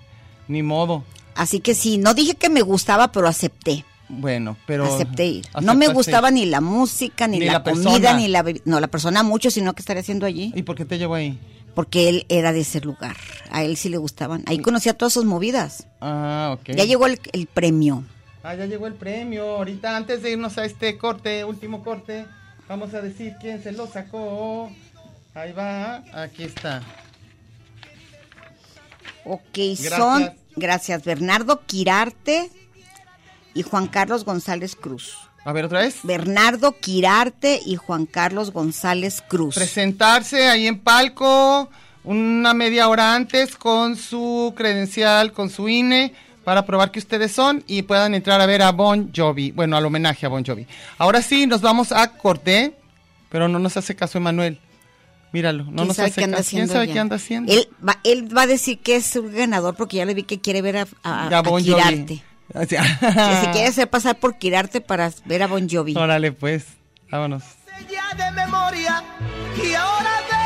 [0.48, 1.04] Ni modo.
[1.36, 3.84] Así que sí, no dije que me gustaba, pero acepté.
[4.08, 4.84] Bueno, pero.
[4.84, 5.46] acepté ir.
[5.62, 8.88] No me gustaba ni la música, ni, Ni la, la comida, ni la No, la
[8.88, 10.52] persona mucho, sino que estaría haciendo allí.
[10.54, 11.38] ¿Y por qué te llevo ahí?
[11.74, 13.16] Porque él era de ese lugar.
[13.50, 14.44] A él sí le gustaban.
[14.46, 15.86] Ahí conocía todas sus movidas.
[16.00, 16.76] Ah, ok.
[16.76, 18.04] Ya llegó el, el premio.
[18.44, 19.56] Ah, ya llegó el premio.
[19.56, 22.26] Ahorita, antes de irnos a este corte, último corte,
[22.68, 24.70] vamos a decir quién se lo sacó.
[25.34, 26.82] Ahí va, aquí está.
[29.24, 29.94] Ok, Gracias.
[29.96, 32.50] son, gracias, Bernardo Quirarte
[33.54, 35.16] y Juan Carlos González Cruz.
[35.46, 36.00] A ver, otra vez.
[36.02, 39.54] Bernardo Quirarte y Juan Carlos González Cruz.
[39.54, 41.70] Presentarse ahí en palco
[42.04, 46.12] una media hora antes con su credencial, con su INE,
[46.44, 49.50] para probar que ustedes son y puedan entrar a ver a Bon Jovi.
[49.50, 50.66] Bueno, al homenaje a Bon Jovi.
[50.98, 52.74] Ahora sí, nos vamos a corte,
[53.30, 54.60] pero no nos hace caso Emanuel.
[55.32, 56.50] Míralo, no ¿Quién nos sabe hace qué anda caso.
[56.50, 56.92] ¿Quién haciendo sabe ya?
[56.92, 57.52] qué anda haciendo?
[57.52, 60.40] Él va, él va a decir que es un ganador porque ya le vi que
[60.40, 62.22] quiere ver a, a, Bon Quirarte.
[62.54, 62.66] Jovi.
[62.66, 65.96] Que se quiere hacer pasar por Quirarte para ver a Bon Jovi.
[65.96, 66.66] Órale, pues,
[67.10, 67.42] vámonos.
[67.90, 69.02] ya de memoria
[69.60, 70.43] y ahora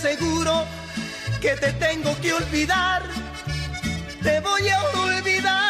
[0.00, 0.64] aseguro
[1.42, 3.02] que te tengo que olvidar.
[4.22, 5.69] Te voy a olvidar,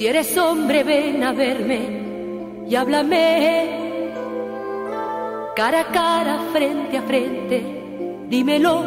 [0.00, 3.68] Si eres hombre, ven a verme y háblame.
[5.54, 8.80] Cara a cara, frente a frente, dímelo.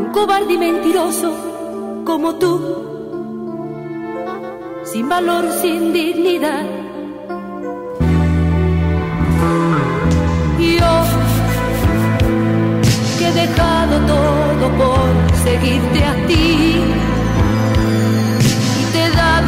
[0.00, 2.54] Un cobarde y mentiroso como tú,
[4.82, 6.66] sin valor, sin dignidad.
[10.58, 10.92] Yo
[13.16, 16.77] que he dejado todo por seguirte a ti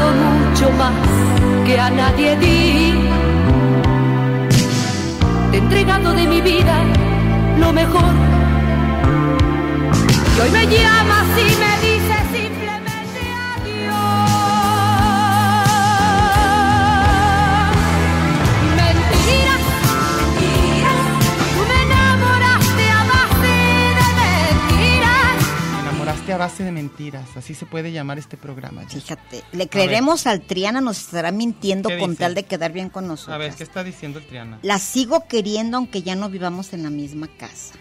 [0.05, 0.93] mucho más
[1.67, 2.95] que a nadie di.
[5.51, 6.85] Te entregado de mi vida
[7.59, 8.13] lo mejor
[10.37, 11.90] y hoy me llamas y me dices
[26.33, 27.37] A base de mentiras.
[27.37, 28.83] Así se puede llamar este programa.
[28.83, 28.89] ya.
[29.01, 32.21] Fíjate, le creeremos al Triana, nos estará mintiendo ¿Qué con dice?
[32.23, 33.35] tal de quedar bien con nosotros.
[33.35, 34.59] A ver, ¿qué está diciendo el Triana?
[34.63, 37.75] La sigo queriendo aunque ya no vivamos en la misma casa.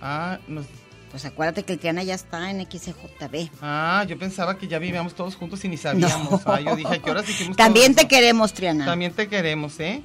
[0.00, 0.66] Ah, nos-
[1.10, 3.50] Pues acuérdate que el Triana ya está en XJB.
[3.60, 6.40] ah, yo pensaba que ya vivíamos todos juntos y ni sabíamos.
[6.46, 8.08] Ah, yo dije, ¿a qué hicimos También te eso?
[8.08, 8.84] queremos, Triana.
[8.86, 10.02] También te queremos, ¿eh?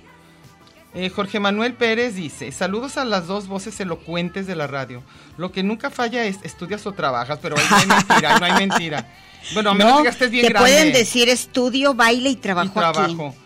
[0.93, 5.03] Eh, Jorge Manuel Pérez dice, saludos a las dos voces elocuentes de la radio.
[5.37, 8.53] Lo que nunca falla es estudias o trabajas, pero ahí no hay mentira, no hay
[8.67, 9.13] mentira.
[9.53, 10.69] Bueno, a menos No, que estés bien te grande.
[10.69, 13.27] pueden decir estudio, baile y y trabajo, trabajo.
[13.27, 13.37] aquí.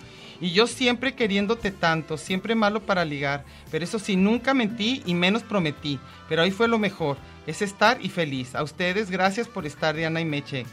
[0.47, 3.43] Y yo siempre queriéndote tanto, siempre malo para ligar.
[3.69, 5.99] Pero eso sí, nunca mentí y menos prometí.
[6.27, 8.56] Pero ahí fue lo mejor, es estar y feliz.
[8.56, 10.65] A ustedes, gracias por estar, Diana y Meche.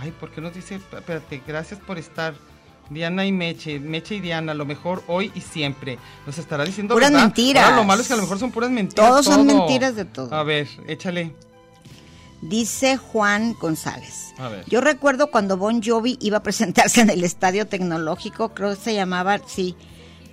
[0.00, 0.76] Ay, ¿por qué nos dice?
[0.76, 2.34] Espérate, gracias por estar.
[2.90, 5.98] Diana y Meche, Meche y Diana, lo mejor hoy y siempre.
[6.26, 7.24] Nos estará diciendo Puras ¿verdad?
[7.24, 7.64] mentiras.
[7.64, 9.08] Ahora lo malo es que a lo mejor son puras mentiras.
[9.08, 9.58] Todos son todo.
[9.58, 10.34] mentiras de todo.
[10.34, 11.34] A ver, échale.
[12.42, 14.34] Dice Juan González.
[14.36, 14.64] A ver.
[14.66, 18.94] Yo recuerdo cuando Bon Jovi iba a presentarse en el Estadio Tecnológico, creo que se
[18.94, 19.76] llamaba, sí.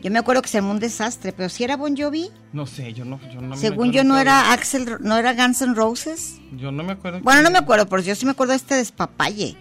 [0.01, 2.31] Yo me acuerdo que se armó un desastre, pero si era Bon Jovi.
[2.53, 5.75] No sé, yo no, yo no Según yo no era Axel, no era Guns N'
[5.75, 6.39] Roses.
[6.57, 7.21] Yo no me acuerdo.
[7.21, 9.55] Bueno, no me acuerdo, pero yo sí me acuerdo de este despapalle.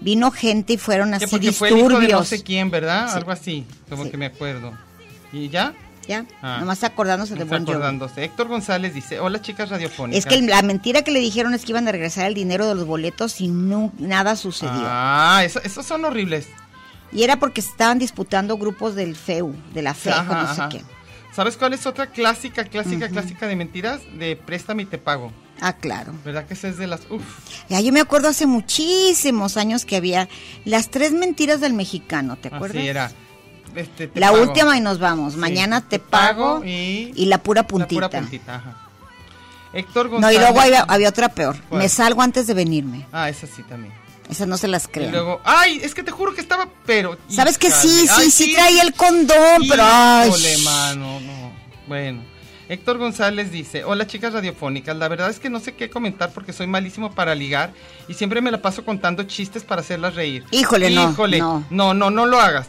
[0.00, 2.28] Vino gente y fueron así porque fue el hijo de no disturbios.
[2.28, 3.08] sé quién, ¿verdad?
[3.10, 3.16] Sí.
[3.16, 4.10] Algo así, como Sí.
[4.10, 4.72] que me acuerdo.
[5.32, 5.74] ¿Y ya?
[6.06, 6.56] Ya, Ah.
[6.60, 8.24] nomás acordándose de Bon acordándose.
[8.24, 10.24] Héctor González dice, hola chicas radiofónicas.
[10.24, 12.74] Es que la mentira que le dijeron es que iban a regresar el dinero de
[12.76, 14.72] los boletos y no, nada sucedió.
[14.86, 16.46] Ah, eso- esos son horribles.
[17.12, 20.82] Y era porque se estaban disputando grupos del FEU, de la FEU, no sé qué.
[21.38, 24.00] ¿Sabes cuál es otra clásica, clásica, clásica de mentiras?
[24.18, 25.30] De préstame y te pago.
[25.60, 26.12] Ah, claro.
[26.24, 27.02] ¿Verdad que esa es de las...
[27.10, 27.22] Uf,
[27.68, 30.28] Ya yo me acuerdo hace muchísimos años que había
[30.64, 32.78] las tres mentiras del mexicano, ¿te acuerdas?
[32.78, 33.12] así era.
[33.76, 34.42] Este, te La pago.
[34.42, 35.34] última y nos vamos.
[35.34, 38.00] Sí, Mañana te pago y, y la pura puntita.
[38.00, 38.76] La pura puntita, ajá.
[39.74, 40.38] Héctor No, González.
[40.38, 41.56] y luego había, había otra peor.
[41.68, 41.82] ¿Cuál?
[41.82, 43.06] Me salgo antes de venirme.
[43.12, 43.94] Ah, esa sí también.
[44.28, 45.10] Esas no se las Y creo.
[45.10, 47.16] luego, ay, es que te juro que estaba, pero...
[47.28, 50.28] ¿Sabes que sí, sí, ay, sí traía el condón, pero ay.
[50.28, 51.52] Híjole, mano, no.
[51.86, 52.22] Bueno.
[52.68, 56.52] Héctor González dice, hola chicas radiofónicas, la verdad es que no sé qué comentar porque
[56.52, 57.72] soy malísimo para ligar
[58.08, 60.44] y siempre me la paso contando chistes para hacerlas reír.
[60.50, 61.64] Híjole, no, Híjole, no.
[61.70, 62.66] no, no, no lo hagas.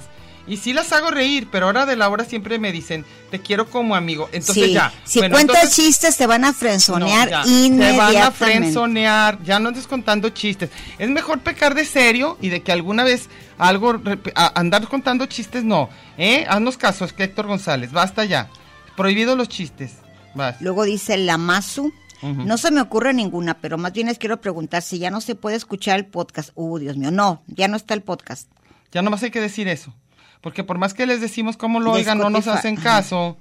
[0.50, 3.70] Y sí las hago reír, pero ahora de la hora siempre me dicen, te quiero
[3.70, 4.28] como amigo.
[4.34, 4.92] Entonces sí, ya.
[5.06, 7.92] si bueno, cuentas entonces- chistes te van a no, frenzonear ya, inmediatamente.
[7.92, 10.70] Te van a frenzonear, ya no andes contando chistes.
[10.98, 14.02] Es mejor pecar de serio y de que alguna vez algo,
[14.36, 15.90] a- andar contando chistes, no.
[16.18, 16.46] ¿Eh?
[16.50, 18.50] Haznos caso, es que Héctor González, basta ya.
[18.98, 19.94] Prohibido los chistes.
[20.36, 20.60] Vas.
[20.62, 21.94] Luego dice Lamazu.
[22.22, 25.36] No se me ocurre ninguna, pero más bien les quiero preguntar si ya no se
[25.36, 26.50] puede escuchar el podcast.
[26.56, 28.50] Uh, Dios mío, no, ya no está el podcast.
[28.92, 29.94] Ya nomás hay que decir eso.
[30.42, 33.38] Porque por más que les decimos cómo lo oigan, no nos hacen caso.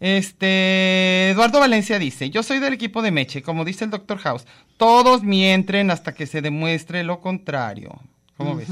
[0.00, 4.46] Este, Eduardo Valencia dice, yo soy del equipo de Meche, como dice el Doctor House,
[4.76, 8.00] todos mienten hasta que se demuestre lo contrario.
[8.36, 8.68] ¿Cómo ves?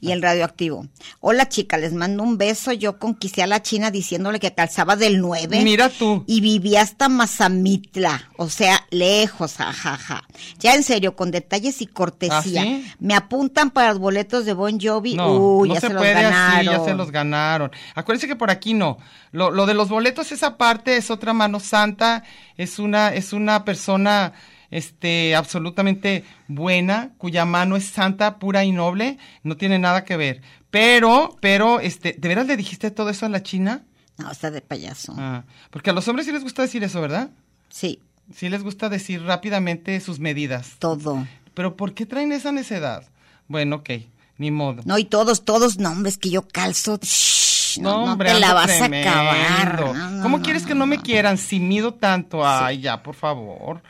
[0.00, 0.86] Y el radioactivo.
[1.20, 2.72] Hola chica, les mando un beso.
[2.72, 5.62] Yo conquisté a la china diciéndole que calzaba del 9.
[5.64, 6.24] Mira tú.
[6.26, 10.24] Y vivía hasta Mazamitla, o sea, lejos, jajaja.
[10.58, 12.62] Ya en serio, con detalles y cortesía.
[12.62, 12.92] ¿Ah, sí?
[12.98, 15.14] Me apuntan para los boletos de Bon Jovi.
[15.14, 16.56] No, Uy, no ya se, se, los puede ganaron.
[16.58, 17.70] así, ya se los ganaron.
[17.94, 18.98] Acuérdense que por aquí no.
[19.32, 22.24] Lo, lo de los boletos, esa parte es otra mano santa,
[22.56, 24.32] es una, es una persona
[24.76, 30.42] este absolutamente buena, cuya mano es santa, pura y noble, no tiene nada que ver.
[30.70, 33.82] Pero, pero, este, ¿de veras le dijiste todo eso a la China?
[34.18, 35.14] No, está de payaso.
[35.16, 37.30] Ah, porque a los hombres sí les gusta decir eso, ¿verdad?
[37.68, 38.00] Sí,
[38.32, 40.76] Sí les gusta decir rápidamente sus medidas.
[40.78, 41.26] todo.
[41.52, 43.04] Pero ¿por qué traen esa necedad?
[43.48, 43.90] Bueno, ok,
[44.38, 44.82] ni modo.
[44.86, 46.98] No, y todos, todos nombres que yo calzo.
[47.02, 49.10] shh, no, no hombre, te la vas tremendo.
[49.10, 49.80] a acabar.
[49.94, 51.02] No, no, ¿Cómo no, quieres que no, no me no.
[51.02, 52.46] quieran si mido tanto?
[52.46, 53.82] Ay, ya, por favor.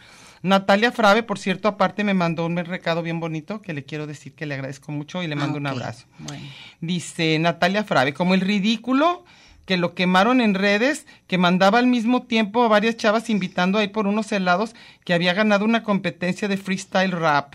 [0.45, 4.34] Natalia Frave, por cierto, aparte me mandó un recado bien bonito que le quiero decir
[4.34, 6.05] que le agradezco mucho y le Ah, mando un abrazo.
[6.18, 6.45] Bueno.
[6.82, 9.24] Dice Natalia Frave, como el ridículo
[9.64, 13.84] que lo quemaron en redes, que mandaba al mismo tiempo a varias chavas invitando a
[13.84, 14.74] ir por unos helados
[15.07, 17.55] que había ganado una competencia de freestyle rap.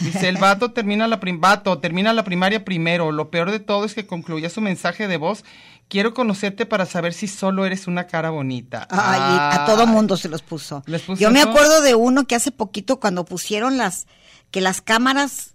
[0.00, 3.12] Dice, el vato termina la, prim- vato, termina la primaria primero.
[3.12, 5.44] Lo peor de todo es que concluía su mensaje de voz.
[5.88, 8.88] Quiero conocerte para saber si solo eres una cara bonita.
[8.90, 9.20] Ay,
[9.60, 10.82] a todo mundo se los puso.
[10.86, 11.50] ¿Les puso Yo me eso?
[11.50, 14.06] acuerdo de uno que hace poquito cuando pusieron las
[14.50, 15.54] que las cámaras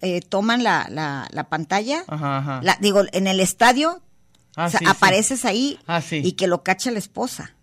[0.00, 2.60] eh, toman la, la, la pantalla, Ajá, ajá.
[2.62, 4.02] la- digo, en el estadio
[4.54, 4.90] Ah, o sea, sí, sí.
[4.90, 6.20] apareces ahí Ah, sí.
[6.22, 7.54] y que lo cacha la esposa.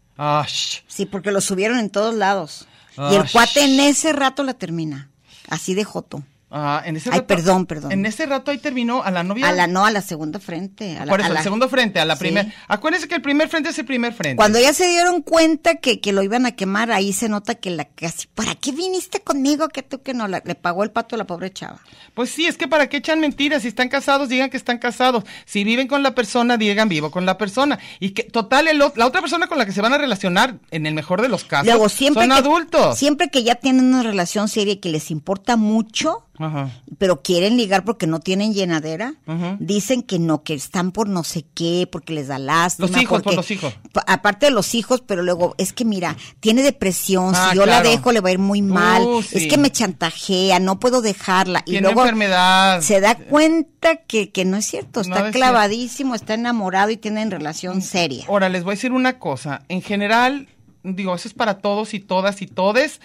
[0.88, 2.68] Sí, porque lo subieron en todos lados.
[2.98, 5.10] y el cuate en ese rato la termina.
[5.48, 6.24] Así de joto.
[6.52, 7.92] Ah, en ese Ay, rato- perdón, perdón.
[7.92, 9.48] En ese rato ahí terminó a la novia.
[9.48, 10.98] A la no, a la segunda frente.
[10.98, 12.22] A la, Por eso, a la- el segundo frente, a la Sí.
[12.22, 12.52] primera.
[12.68, 14.36] Acuérdense que el primer frente es el primer frente.
[14.38, 17.70] Cuando ya se dieron cuenta que, que lo iban a quemar, ahí se nota que
[17.70, 19.70] la casi, ¿para qué viniste conmigo?
[19.70, 21.80] Que tú que no, La- le pagó el pato a la pobre chava.
[22.16, 23.62] Pues sí, es que para qué echan mentiras.
[23.62, 25.24] Si están casados, digan que están casados.
[25.46, 27.78] Si viven con la persona, digan vivo con la persona.
[28.00, 30.88] Y que, total, el la otra persona con la que se van a relacionar, en
[30.88, 32.98] el mejor de los casos, Luego, siempre son que, adultos.
[32.98, 36.72] Siempre que ya tienen una relación seria y que les importa mucho, Ajá.
[36.98, 39.58] pero quieren ligar porque no tienen llenadera, Ujú.
[39.60, 42.88] dicen que no, que están por no sé qué, porque les da lástima.
[42.88, 43.74] Los hijos, por porque- los hijos.
[43.92, 47.66] pa- Aparte de los hijos, pero luego, es que mira, tiene depresión, Ah, si yo
[47.66, 51.02] la dejo le va a ir muy mal, Uh, es que me chantajea, no puedo
[51.02, 51.62] dejarla.
[51.66, 52.82] y Tiene luego enfermedad.
[52.82, 57.32] se da cuenta que, que no es cierto, está es clavadísimo, está enamorado y tienen
[57.32, 58.26] relación seria.
[58.28, 59.64] Ahora, les voy a decir una cosa.
[59.68, 60.48] En general,
[60.84, 63.02] digo, eso es para todos y todas y todes.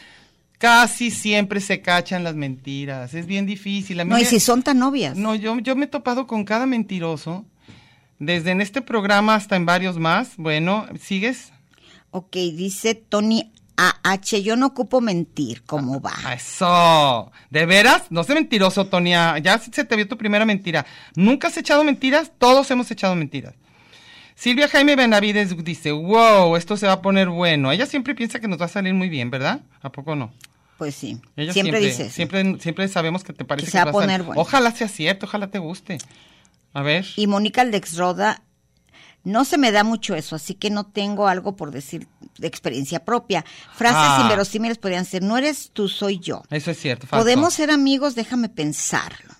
[0.58, 3.12] Casi siempre se cachan las mentiras.
[3.14, 4.00] Es bien difícil.
[4.00, 5.16] A mí No, y si son tan novias.
[5.16, 7.44] No, yo, yo me he topado con cada mentiroso.
[8.18, 10.36] Desde en este programa hasta en varios más.
[10.36, 11.52] Bueno, ¿sigues?
[12.10, 16.14] Ok, dice Tony AH, yo no ocupo mentir, ¿cómo va?
[16.34, 17.32] Eso.
[17.50, 18.04] ¿De veras?
[18.10, 19.38] No sé mentiroso, Tonia.
[19.38, 20.86] Ya se te vio tu primera mentira.
[21.16, 22.30] ¿Nunca has echado mentiras?
[22.38, 23.54] Todos hemos echado mentiras.
[24.34, 27.70] Silvia Jaime Benavides dice, wow, esto se va a poner bueno.
[27.72, 29.60] Ella siempre piensa que nos va a salir muy bien, ¿verdad?
[29.80, 30.32] ¿A poco no?
[30.78, 32.14] Pues sí, Ella siempre, dice eso.
[32.14, 34.40] Siempre, siempre sabemos que te parece Que se va a poner bueno.
[34.42, 35.98] Ojalá sea cierto, ojalá te guste.
[36.72, 37.06] A ver.
[37.14, 38.42] Y Mónica Aldexroda,
[39.22, 42.08] no se me da mucho eso, así que no tengo algo por decir
[42.38, 43.44] de experiencia propia.
[43.72, 44.18] Frases Ah.
[44.22, 46.42] inverosímiles podrían ser, no eres tú, soy yo.
[46.50, 47.06] Eso es cierto.
[47.06, 47.22] falso.
[47.24, 49.32] Podemos ser amigos, déjame pensarlo.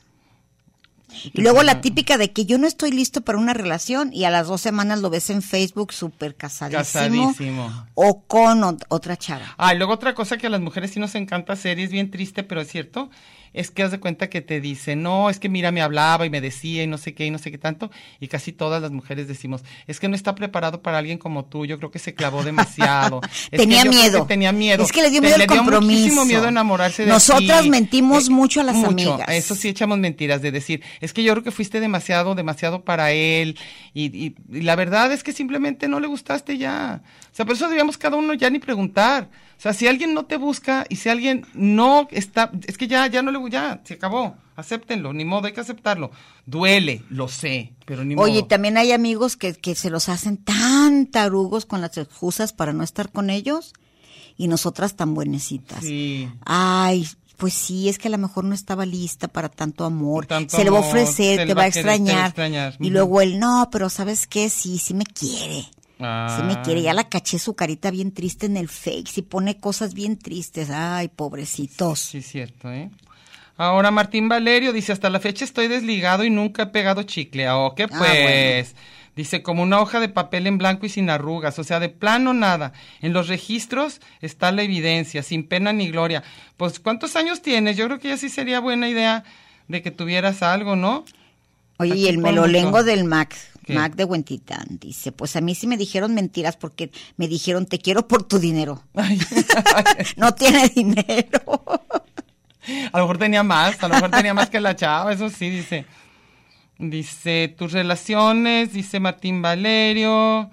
[1.32, 4.30] Y luego la típica de que yo no estoy listo para una relación y a
[4.30, 7.86] las dos semanas lo ves en Facebook súper casadísimo, Casadísimo.
[7.94, 9.54] o con ot- otra chava.
[9.58, 11.90] Ah, y luego otra cosa que a las mujeres sí nos encanta hacer y es
[11.90, 13.10] bien triste, pero es cierto,
[13.54, 16.30] es que haz de cuenta que te dice, no, es que mira, me hablaba y
[16.30, 17.90] me decía y no sé qué y no sé qué tanto,
[18.20, 21.64] y casi todas las mujeres decimos, es que no está preparado para alguien como tú,
[21.64, 23.20] yo creo que se clavó demasiado.
[23.50, 24.22] Es que tenía creo miedo.
[24.22, 24.82] que tenía miedo.
[24.84, 26.24] Es que le dio miedo el muchísimo compromiso.
[26.26, 27.70] miedo enamorarse de Nosotras ti.
[27.70, 28.90] mentimos mucho a las mucho.
[28.90, 29.28] amigas.
[29.28, 33.12] Eso sí echamos mentiras de decir, es que yo creo que fuiste demasiado, demasiado para
[33.12, 33.56] él,
[33.92, 37.02] y, y- y la verdad es que simplemente no le gustaste ya.
[37.32, 39.28] O sea, por eso debíamos cada uno ya ni preguntar.
[39.64, 43.06] O sea, si alguien no te busca y si alguien no está, es que ya,
[43.06, 44.36] ya no le ya, se acabó.
[44.56, 46.10] Acéptenlo, ni modo, hay que aceptarlo.
[46.44, 48.26] Duele, lo sé, pero ni modo.
[48.26, 52.74] Oye, también hay amigos que, que se los hacen tan tarugos con las excusas para
[52.74, 53.72] no estar con ellos
[54.36, 55.82] y nosotras tan buenecitas.
[55.82, 56.28] Sí.
[56.44, 57.08] Ay,
[57.38, 60.26] pues sí, es que a lo mejor no estaba lista para tanto amor.
[60.26, 62.26] Tanto se le va a ofrecer, te va a va extrañar.
[62.26, 62.76] extrañar.
[62.80, 64.50] Y luego él, no, pero ¿sabes qué?
[64.50, 65.64] Sí, sí me quiere.
[66.04, 66.36] Ah.
[66.36, 66.82] Sí me quiere.
[66.82, 70.70] Ya la caché su carita bien triste en el Face y pone cosas bien tristes.
[70.70, 71.98] Ay, pobrecitos.
[72.00, 72.90] Sí, cierto, ¿eh?
[73.56, 77.46] Ahora Martín Valerio dice, hasta la fecha estoy desligado y nunca he pegado chicle.
[77.46, 78.74] Ah, ¿qué Ah, pues?
[79.16, 82.34] Dice, como una hoja de papel en blanco y sin arrugas, o sea, de plano
[82.34, 82.72] nada.
[83.00, 86.24] En los registros está la evidencia, sin pena ni gloria.
[86.56, 87.76] Pues, ¿cuántos años tienes?
[87.76, 89.22] Yo creo que ya sí sería buena idea
[89.68, 91.04] de que tuvieras algo, ¿no?
[91.76, 93.74] Oye, Aquí y el melolengo del Mac, ¿Qué?
[93.74, 97.78] Mac de Huentitán, dice, pues a mí sí me dijeron mentiras porque me dijeron te
[97.78, 98.82] quiero por tu dinero.
[98.94, 99.18] Ay,
[100.16, 101.62] No tiene dinero.
[102.92, 105.50] a lo mejor tenía más, a lo mejor tenía más que la chava, eso sí,
[105.50, 105.86] dice.
[106.78, 110.50] Dice, tus relaciones, dice Martín Valerio.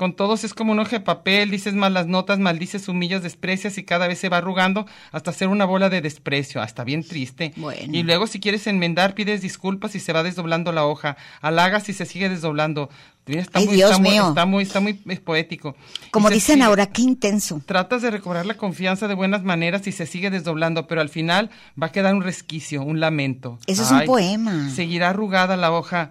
[0.00, 3.84] Con todos es como un hoja de papel, dices malas notas, maldices, humillas, desprecias y
[3.84, 6.62] cada vez se va arrugando hasta hacer una bola de desprecio.
[6.62, 7.52] Hasta bien triste.
[7.56, 7.94] Bueno.
[7.94, 11.18] Y luego si quieres enmendar, pides disculpas y se va desdoblando la hoja.
[11.42, 12.88] Halagas y se sigue desdoblando.
[13.26, 14.28] Mira, Está Ay, muy, Dios está muy- mío.
[14.30, 15.76] está muy, está muy eh, poético.
[16.10, 17.60] Como Dice, dicen ahora, qué intenso.
[17.66, 21.50] Tratas de recobrar la confianza de buenas maneras y se sigue desdoblando, pero al final
[21.80, 23.58] va a quedar un resquicio, un lamento.
[23.66, 24.70] Eso es un poema.
[24.70, 26.10] Seguirá arrugada la hoja.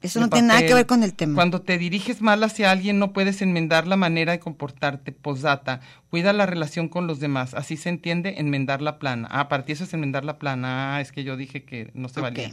[0.00, 1.34] Eso no tiene nada que ver con el tema.
[1.34, 5.10] Cuando te diriges mal hacia alguien, no puedes enmendar la manera de comportarte.
[5.12, 5.80] Posdata.
[6.10, 7.54] Cuida la relación con los demás.
[7.54, 9.26] Así se entiende enmendar la plana.
[9.30, 10.96] Ah, para ti eso es enmendar la plana.
[10.96, 12.52] Ah, es que yo dije que no se valía.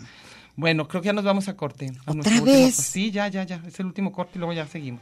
[0.55, 1.91] Bueno, creo que ya nos vamos a corte.
[2.05, 2.75] a ¿Otra último vez?
[2.77, 2.89] corte.
[2.89, 3.61] Sí, ya, ya, ya.
[3.67, 5.01] Es el último corte y luego ya seguimos.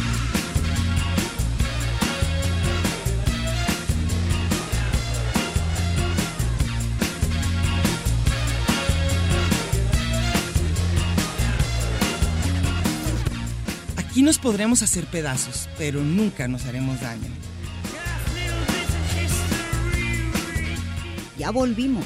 [14.11, 17.29] Aquí nos podremos hacer pedazos, pero nunca nos haremos daño.
[21.37, 22.03] Ya volvimos.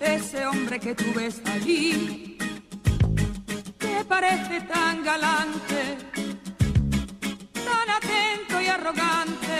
[0.00, 2.29] Ese hombre que tú ves allí
[5.10, 5.98] galante,
[7.52, 9.56] tan atento y arrogante,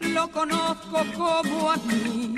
[0.00, 2.36] lo conozco como a mí.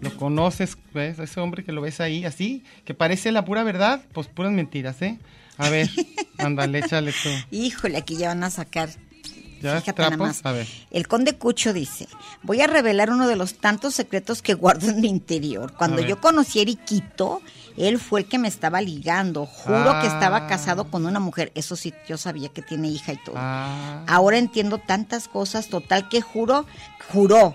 [0.00, 0.78] ¿Lo conoces?
[0.94, 1.18] ¿Ves?
[1.18, 5.02] Ese hombre que lo ves ahí, así, que parece la pura verdad, pues puras mentiras,
[5.02, 5.18] ¿eh?
[5.58, 5.90] A ver,
[6.38, 7.28] ándale, échale tú.
[7.50, 8.88] Híjole, aquí ya van a sacar.
[9.60, 10.40] ¿Ya Fíjate nada más.
[10.44, 10.66] A ver.
[10.90, 12.08] El conde Cucho dice,
[12.42, 15.72] voy a revelar uno de los tantos secretos que guardo en mi interior.
[15.76, 17.42] Cuando yo conocí a Eriquito,
[17.76, 19.46] él fue el que me estaba ligando.
[19.46, 20.12] Juro que Ah.
[20.14, 21.52] estaba casado con una mujer.
[21.54, 23.34] Eso sí, yo sabía que tiene hija y todo.
[23.38, 26.66] Ah, Ahora entiendo tantas cosas, total que juro,
[27.12, 27.54] juró,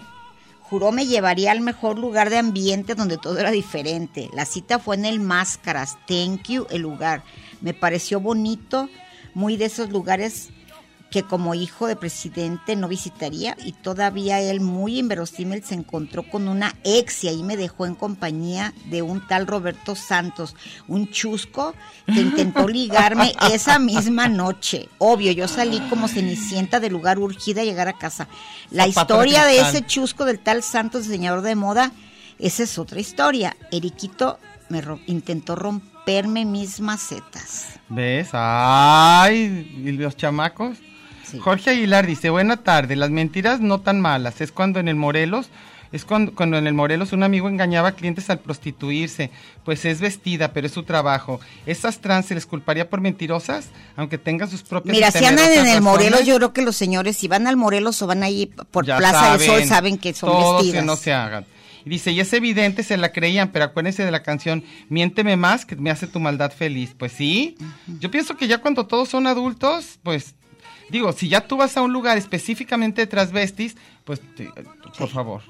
[0.62, 4.30] juró me llevaría al mejor lugar de ambiente donde todo era diferente.
[4.34, 7.24] La cita fue en el Máscaras, thank you, el lugar.
[7.62, 8.90] Me pareció bonito,
[9.34, 10.50] muy de esos lugares
[11.16, 16.50] que como hijo de presidente no visitaría y todavía él muy inverosímil se encontró con
[16.50, 20.58] una ex y ahí me dejó en compañía de un tal Roberto Santos,
[20.90, 21.74] un chusco
[22.06, 24.90] que intentó ligarme esa misma noche.
[24.98, 28.28] Obvio, yo salí como cenicienta del lugar urgida a llegar a casa.
[28.70, 31.94] La historia de ese chusco del tal Santos, diseñador de moda,
[32.40, 33.56] esa es otra historia.
[33.72, 34.38] Eriquito
[34.68, 37.80] me intentó romperme mis macetas.
[37.88, 38.32] ¿Ves?
[38.34, 40.78] Ay, ¿y los chamacos?
[41.30, 41.40] Sí.
[41.40, 45.50] Jorge Aguilar dice, buena tarde, las mentiras no tan malas, es cuando en el Morelos,
[45.92, 49.32] es cuando, cuando en el Morelos un amigo engañaba a clientes al prostituirse,
[49.64, 51.40] pues es vestida, pero es su trabajo.
[51.66, 55.68] ¿Esas trans se les culparía por mentirosas, aunque tengan sus propias Mira, si andan en
[55.68, 56.28] el Morelos, razones?
[56.28, 59.32] yo creo que los señores, si van al Morelos o van ahí por Ya Plaza
[59.32, 60.82] del Sol, saben, saben que son todos vestidas.
[60.82, 61.46] que no se hagan.
[61.86, 65.66] Y dice, y es evidente, se la creían, pero acuérdense de la canción, miénteme más
[65.66, 66.96] que me hace tu maldad feliz.
[66.98, 67.58] Pues sí,
[68.00, 70.34] yo pienso que ya cuando todos son adultos, pues,
[70.90, 74.50] digo, si ya tú vas a un lugar específicamente de transvestis, pues, te-
[74.98, 75.42] por favor.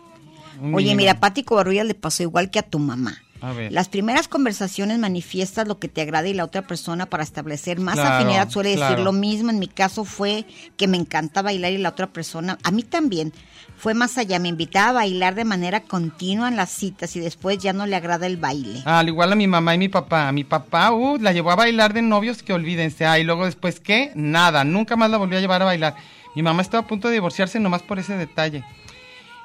[0.74, 3.22] Oye, mira, a Pati Covarrubias le pasó igual que a tu mamá.
[3.42, 3.72] A ver.
[3.72, 7.96] Las primeras conversaciones manifiestas lo que te agrada y la otra persona para establecer más
[7.96, 9.50] Claro, afinidad suele decir lo mismo.
[9.50, 10.46] En mi caso fue
[10.78, 13.34] que me encanta bailar y la otra persona, a mí también,
[13.78, 14.40] fue más allá.
[14.40, 17.96] Me invitaba a bailar de manera continua en las citas y después ya no le
[17.96, 18.82] agrada el baile.
[18.86, 20.28] Al igual a mi mamá y mi papá.
[20.28, 23.06] A mi papá, uh, la llevó a bailar de novios que olvídense.
[23.06, 24.12] Ah, y luego después, ¿qué?
[24.16, 25.96] Nada, nunca más la volvió a llevar a bailar.
[26.36, 28.64] Mi mamá estaba a punto de divorciarse nomás por ese detalle.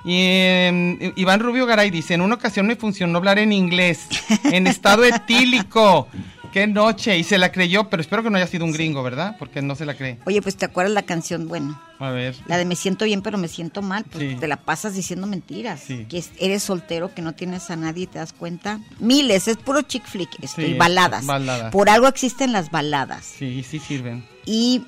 [0.05, 4.07] Y eh, Iván Rubio Garay dice, en una ocasión me funcionó hablar en inglés,
[4.45, 6.09] en estado etílico.
[6.53, 7.17] Qué noche.
[7.19, 9.37] Y se la creyó, pero espero que no haya sido un gringo, ¿verdad?
[9.39, 10.19] Porque no se la cree.
[10.27, 12.35] Oye, pues te acuerdas la canción, bueno, A ver.
[12.47, 14.37] la de me siento bien pero me siento mal, pues Sí.
[14.39, 15.81] te la pasas diciendo mentiras.
[15.87, 16.07] Sí.
[16.09, 18.81] Que es- eres soltero, que no tienes a nadie, ¿te das cuenta?
[18.99, 21.25] Miles, es puro chick flick, Sí, y baladas.
[21.27, 21.71] baladas.
[21.73, 23.25] Por algo existen las baladas.
[23.25, 24.25] Sí, sí sirven.
[24.45, 24.85] Y,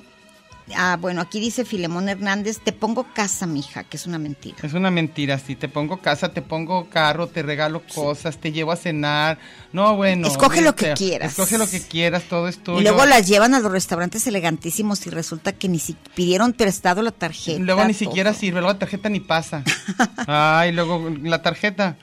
[0.75, 4.57] ah, bueno, aquí dice Filemón Hernández, te pongo casa, mija, que es una mentira.
[4.63, 8.71] Es una mentira, si te pongo casa, te pongo carro, te regalo cosas, te llevo
[8.71, 9.39] a cenar.
[9.71, 10.27] No, bueno.
[10.27, 11.31] Escoge lo que quieras.
[11.31, 12.79] Escoge lo que quieras, todo es tuyo.
[12.79, 17.01] Y luego las llevan a los restaurantes elegantísimos y resulta que ni si pidieron prestado
[17.01, 17.59] la tarjeta.
[17.59, 17.99] Luego ni todo.
[17.99, 19.63] siquiera sirve, luego la tarjeta ni pasa.
[20.27, 21.97] Ay, luego la tarjeta.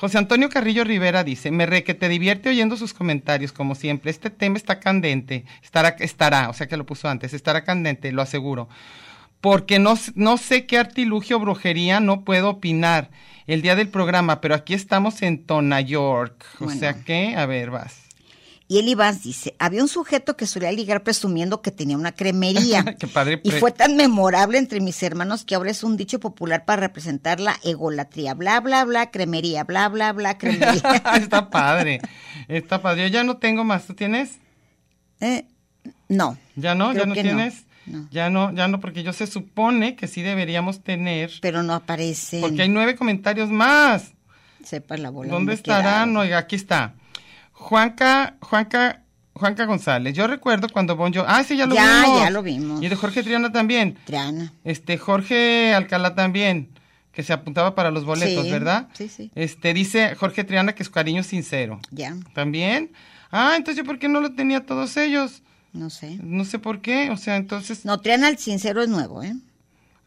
[0.00, 4.10] José Antonio Carrillo Rivera dice, me re que te divierte oyendo sus comentarios, como siempre.
[4.10, 8.22] Este tema está candente, estará, estará, o sea que lo puso antes, estará candente, lo
[8.22, 8.70] aseguro.
[9.42, 13.10] Porque no, no sé qué artilugio o brujería no puedo opinar
[13.46, 16.46] el día del programa, pero aquí estamos en Tona York.
[16.60, 18.09] O sea que, a ver, vas.
[18.72, 22.84] Y Eli Vance dice, había un sujeto que solía ligar presumiendo que tenía una cremería.
[23.00, 23.40] Qué padre.
[23.42, 26.78] Y pre- fue tan memorable entre mis hermanos que ahora es un dicho popular para
[26.82, 28.34] representar la egolatría.
[28.34, 31.02] Bla, bla, bla, cremería, bla, bla, bla, cremería.
[31.16, 32.00] está padre,
[32.46, 33.02] está padre.
[33.02, 34.38] Yo ya no tengo más, ¿tú tienes?
[35.20, 35.46] Eh,
[36.08, 36.38] no.
[36.54, 36.92] ¿Ya no?
[36.92, 37.64] ¿Ya no, tienes?
[37.86, 38.06] no.
[38.12, 42.40] Ya no, ya no, porque yo se supone que sí deberíamos tener, Pero no aparece.
[42.40, 44.12] porque hay nueve comentarios más.
[44.62, 45.32] Sepa la bola.
[45.32, 46.16] ¿Dónde estarán?
[46.16, 46.94] Oiga, aquí está.
[47.60, 49.02] Juanca, Juanca,
[49.34, 50.14] Juanca González.
[50.14, 52.20] Yo recuerdo cuando Bon Jovi- Ah, sí, ya lo Ya, vimos.
[52.20, 52.82] ya lo vimos.
[52.82, 53.98] Y de Jorge Triana también.
[54.04, 54.52] Triana.
[54.64, 56.70] Este, Jorge Alcalá también,
[57.12, 58.88] que se apuntaba para los boletos, Sí, ¿verdad?
[58.94, 59.30] sí, sí.
[59.34, 61.80] Este, dice Jorge Triana que su cariño es sincero.
[61.90, 62.92] Ya, ¿También?
[63.30, 65.42] Ah, entonces yo por qué no lo tenía todos ellos?
[65.72, 66.18] no sé.
[66.20, 67.84] No sé por qué, o sea, entonces...
[67.84, 69.34] No, Triana el sincero es nuevo, ¿eh?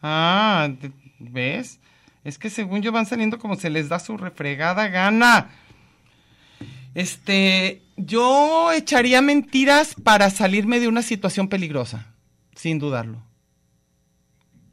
[0.02, 0.68] Ah,
[1.18, 1.78] ¿ves?
[2.22, 5.48] Es que según yo van saliendo como se les da su refregada gana.
[6.94, 12.14] Este, yo echaría mentiras para salirme de una situación peligrosa,
[12.54, 13.22] sin dudarlo.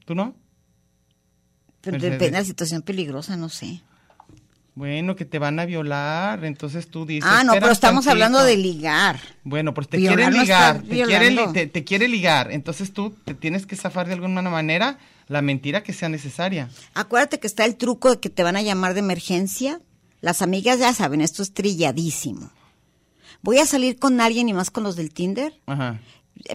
[0.06, 0.36] ¿Tú no?
[1.82, 3.82] Pero depende de la situación peligrosa, no sé.
[4.74, 7.30] Bueno, que te van a violar, entonces tú dices.
[7.30, 8.12] ah, no, "Espera pero estamos tantito".
[8.26, 9.20] hablando de ligar.
[9.44, 11.54] Bueno, pues te Violar quiere no ligar, te quiere, li- violando.
[11.54, 14.98] te, te quiere ligar, entonces tú te tienes que zafar de alguna manera
[15.28, 16.70] la mentira que sea necesaria.
[16.94, 19.82] Acuérdate que está el truco de que te van a llamar de emergencia
[20.22, 22.50] Las amigas ya saben, esto es trilladísimo.
[23.42, 26.00] Voy a salir con alguien y más con los del Tinder Ajá.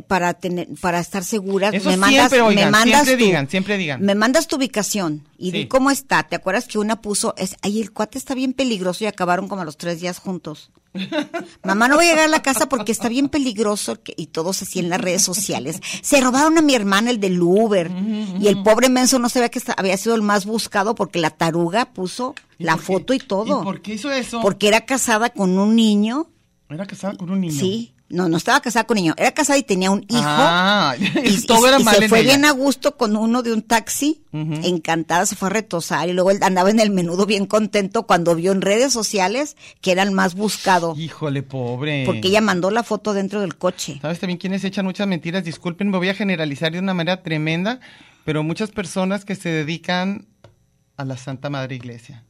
[0.09, 1.73] Para tener para estar seguras.
[1.75, 4.03] Eso me mandas, siempre, oigan, me mandas siempre tu- digan, siempre digan.
[4.03, 5.59] Me mandas tu ubicación y Sí.
[5.59, 6.25] di cómo está.
[6.25, 9.63] ¿Te acuerdas que una puso, es, ay, el cuate está bien peligroso y acabaron como
[9.63, 10.71] a los tres días juntos?
[11.63, 14.63] Mamá, no voy a llegar a la casa porque está bien peligroso que- y todos
[14.63, 15.81] así en las redes sociales.
[16.03, 17.91] Se robaron a mi hermana el del Uber
[18.41, 21.93] y el pobre menso no sabía que había sido el más buscado porque la taruga
[21.93, 22.81] puso ¿Y la qué?
[22.83, 23.61] foto y todo.
[23.61, 24.41] ¿Y por qué hizo eso?
[24.41, 26.29] Porque era casada con un niño.
[26.71, 27.53] Era casada con un niño.
[27.61, 29.15] Sí, no, no estaba casada con niño.
[29.17, 30.21] Era casada y tenía un hijo.
[30.25, 32.29] Ah, y, todo y- era y mal se fue ella.
[32.31, 36.31] bien a gusto con uno de un taxi, encantada, se fue a retosar y luego
[36.31, 40.11] él andaba en el menudo bien contento cuando vio en redes sociales que era el
[40.13, 42.05] más buscado, Híjole, pobre.
[42.07, 43.99] porque ella mandó la foto dentro del coche.
[44.03, 45.43] ¿Sabes también quiénes echan muchas mentiras?
[45.45, 47.81] Disculpen, me voy a generalizar de una manera tremenda,
[48.25, 50.27] pero muchas personas que se dedican
[50.97, 52.23] a la Santa Madre Iglesia.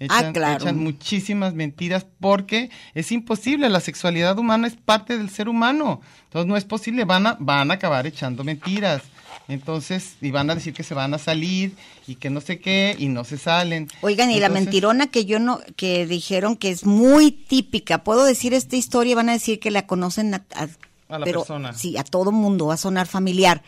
[0.00, 0.64] Echan, Ah, claro.
[0.64, 6.00] echan muchísimas mentiras porque es imposible, la sexualidad humana es parte del ser humano.
[6.24, 9.02] Entonces no es posible, van a, van a acabar echando mentiras.
[9.46, 11.74] Entonces, y van a decir que se van a salir
[12.06, 13.88] y que no sé qué, y no se salen.
[14.00, 18.54] Oigan, y la mentirona que yo no, que dijeron que es muy típica, puedo decir
[18.54, 20.68] esta historia, y van a decir que la conocen a, a-
[21.08, 21.72] A la pero persona.
[21.74, 23.62] sí, a todo mundo, va a sonar familiar.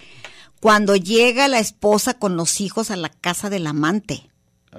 [0.60, 4.30] Cuando llega la esposa con los hijos a la casa del amante,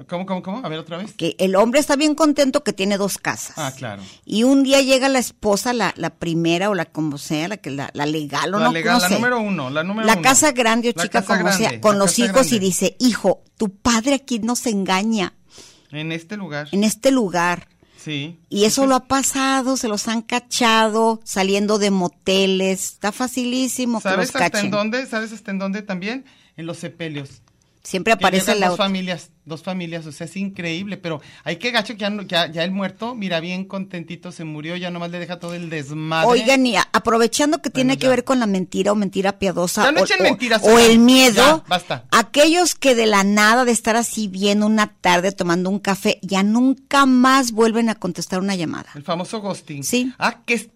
[0.08, 0.60] ¿Cómo, cómo, cómo?
[0.64, 1.12] A ver otra vez.
[1.12, 3.54] que el hombre está bien contento que tiene dos casas.
[3.56, 4.02] Ah, claro.
[4.24, 7.70] Y un día llega la esposa, la, la primera o la como sea, la que
[7.70, 9.14] la, la legal o La no, legal, no la sé.
[9.14, 10.22] número uno, la número La uno.
[10.22, 14.40] casa grande o chica como sea, con los hijos y dice, hijo, tu padre aquí
[14.40, 15.34] nos engaña
[15.92, 16.68] En este lugar.
[16.72, 17.68] en este lugar.
[17.96, 18.38] Sí.
[18.50, 22.84] Y eso lo ha pasado, se los han cachado saliendo de moteles.
[22.94, 25.06] Está facilísimo que los ¿Sabes hasta en dónde?
[25.06, 26.24] ¿Sabes hasta en dónde también?
[26.56, 27.40] En los sepelios.
[27.84, 28.86] Siempre Que aparece la dos otra.
[28.86, 32.64] familias, dos familias, o sea, es increíble, pero hay que gacho que ya, ya, ya
[32.64, 36.26] el muerto, mira, bien contentito se murió, ya nomás le deja todo el desmadre.
[36.30, 40.22] Oigan, y aprovechando que tiene que ver con la mentira o mentira piadosa no o,
[40.22, 42.06] mentiras, o el miedo, basta.
[42.10, 46.42] aquellos que de la nada de estar así bien una tarde tomando un café, ya
[46.42, 48.88] nunca más vuelven a contestar una llamada.
[48.94, 49.84] El famoso ghosting.
[49.84, 50.10] Sí.
[50.18, 50.70] Ah, qué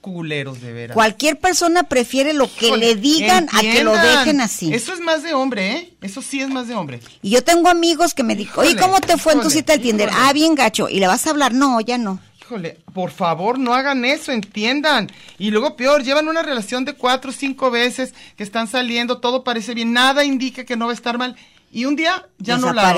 [0.00, 0.94] culeros de veras.
[0.94, 4.72] Cualquier persona prefiere lo que Híjole, le digan a que lo dejen así.
[4.72, 5.92] Eso es más de hombre, ¿eh?
[6.02, 7.00] Eso sí es más de hombre.
[7.22, 9.56] Y yo tengo amigos que me dicen, oye, Híjole, ¿cómo te fue en tu híjole,
[9.56, 10.08] cita al Tinder?
[10.08, 10.24] híjole.
[10.26, 10.88] Ah, bien gacho.
[10.88, 11.52] ¿Y le vas a hablar?
[11.52, 12.20] No, ya no.
[12.40, 15.10] Híjole, por favor, no hagan eso, entiendan.
[15.38, 19.44] Y luego peor, llevan una relación de cuatro o cinco veces que están saliendo, todo
[19.44, 21.36] parece bien, nada indica que no va a estar mal.
[21.70, 22.96] Y un día ya no la.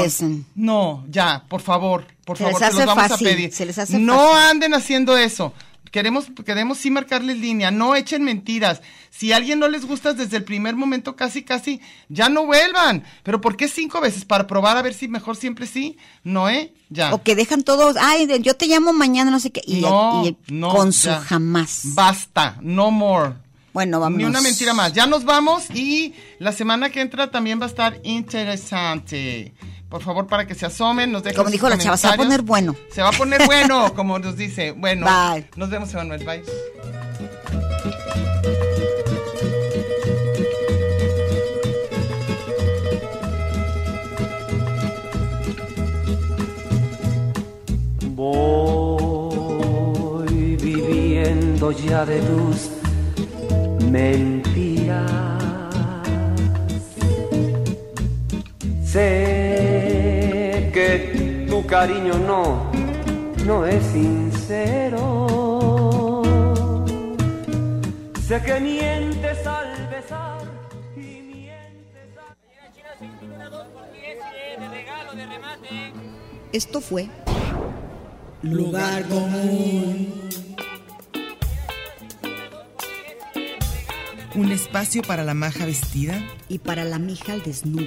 [0.55, 3.53] No, ya, por favor, por Se favor, les se los hace vamos fácil, a pedir.
[3.53, 4.51] se les hace no fácil.
[4.51, 5.53] anden haciendo eso.
[5.91, 8.80] Queremos, queremos sí marcarles línea, no echen mentiras.
[9.11, 13.03] Si a alguien no les gusta desde el primer momento, casi, casi, ya no vuelvan.
[13.24, 14.24] Pero ¿por qué cinco veces?
[14.24, 15.99] Para probar a ver si mejor siempre sí.
[16.22, 16.72] No, ¿eh?
[16.91, 17.12] Ya.
[17.12, 19.62] O que dejan todos, ay, yo te llamo mañana, no sé qué.
[19.66, 21.20] Y, No, y no, con su ya.
[21.20, 21.82] jamás.
[21.95, 23.34] Basta, no more.
[23.72, 24.18] Bueno, vamos.
[24.18, 24.93] Ni una mentira más.
[24.93, 29.55] Ya nos vamos y la semana que entra también va a estar interesante.
[29.91, 32.16] Por favor, para que se asomen, nos dejen Como dijo la chava, se va a
[32.16, 32.76] poner bueno.
[32.93, 34.70] Se va a poner bueno, como nos dice.
[34.70, 35.49] Bueno, Bye.
[35.57, 36.24] nos vemos, Emanuel.
[36.24, 36.45] Bye.
[48.14, 49.47] Voy
[50.57, 52.70] viviendo ya de tus
[53.91, 55.11] mentiras.
[58.84, 59.70] Sé
[60.81, 62.70] que tu cariño no,
[63.45, 65.03] no es sincero.
[68.26, 70.41] Sé que mientes al besar
[70.97, 72.35] y mientes al...
[76.53, 77.09] Esto fue
[78.43, 80.31] Lugar común.
[84.35, 86.14] Un espacio para la maja vestida.
[86.49, 87.87] y para la mija al desnudo.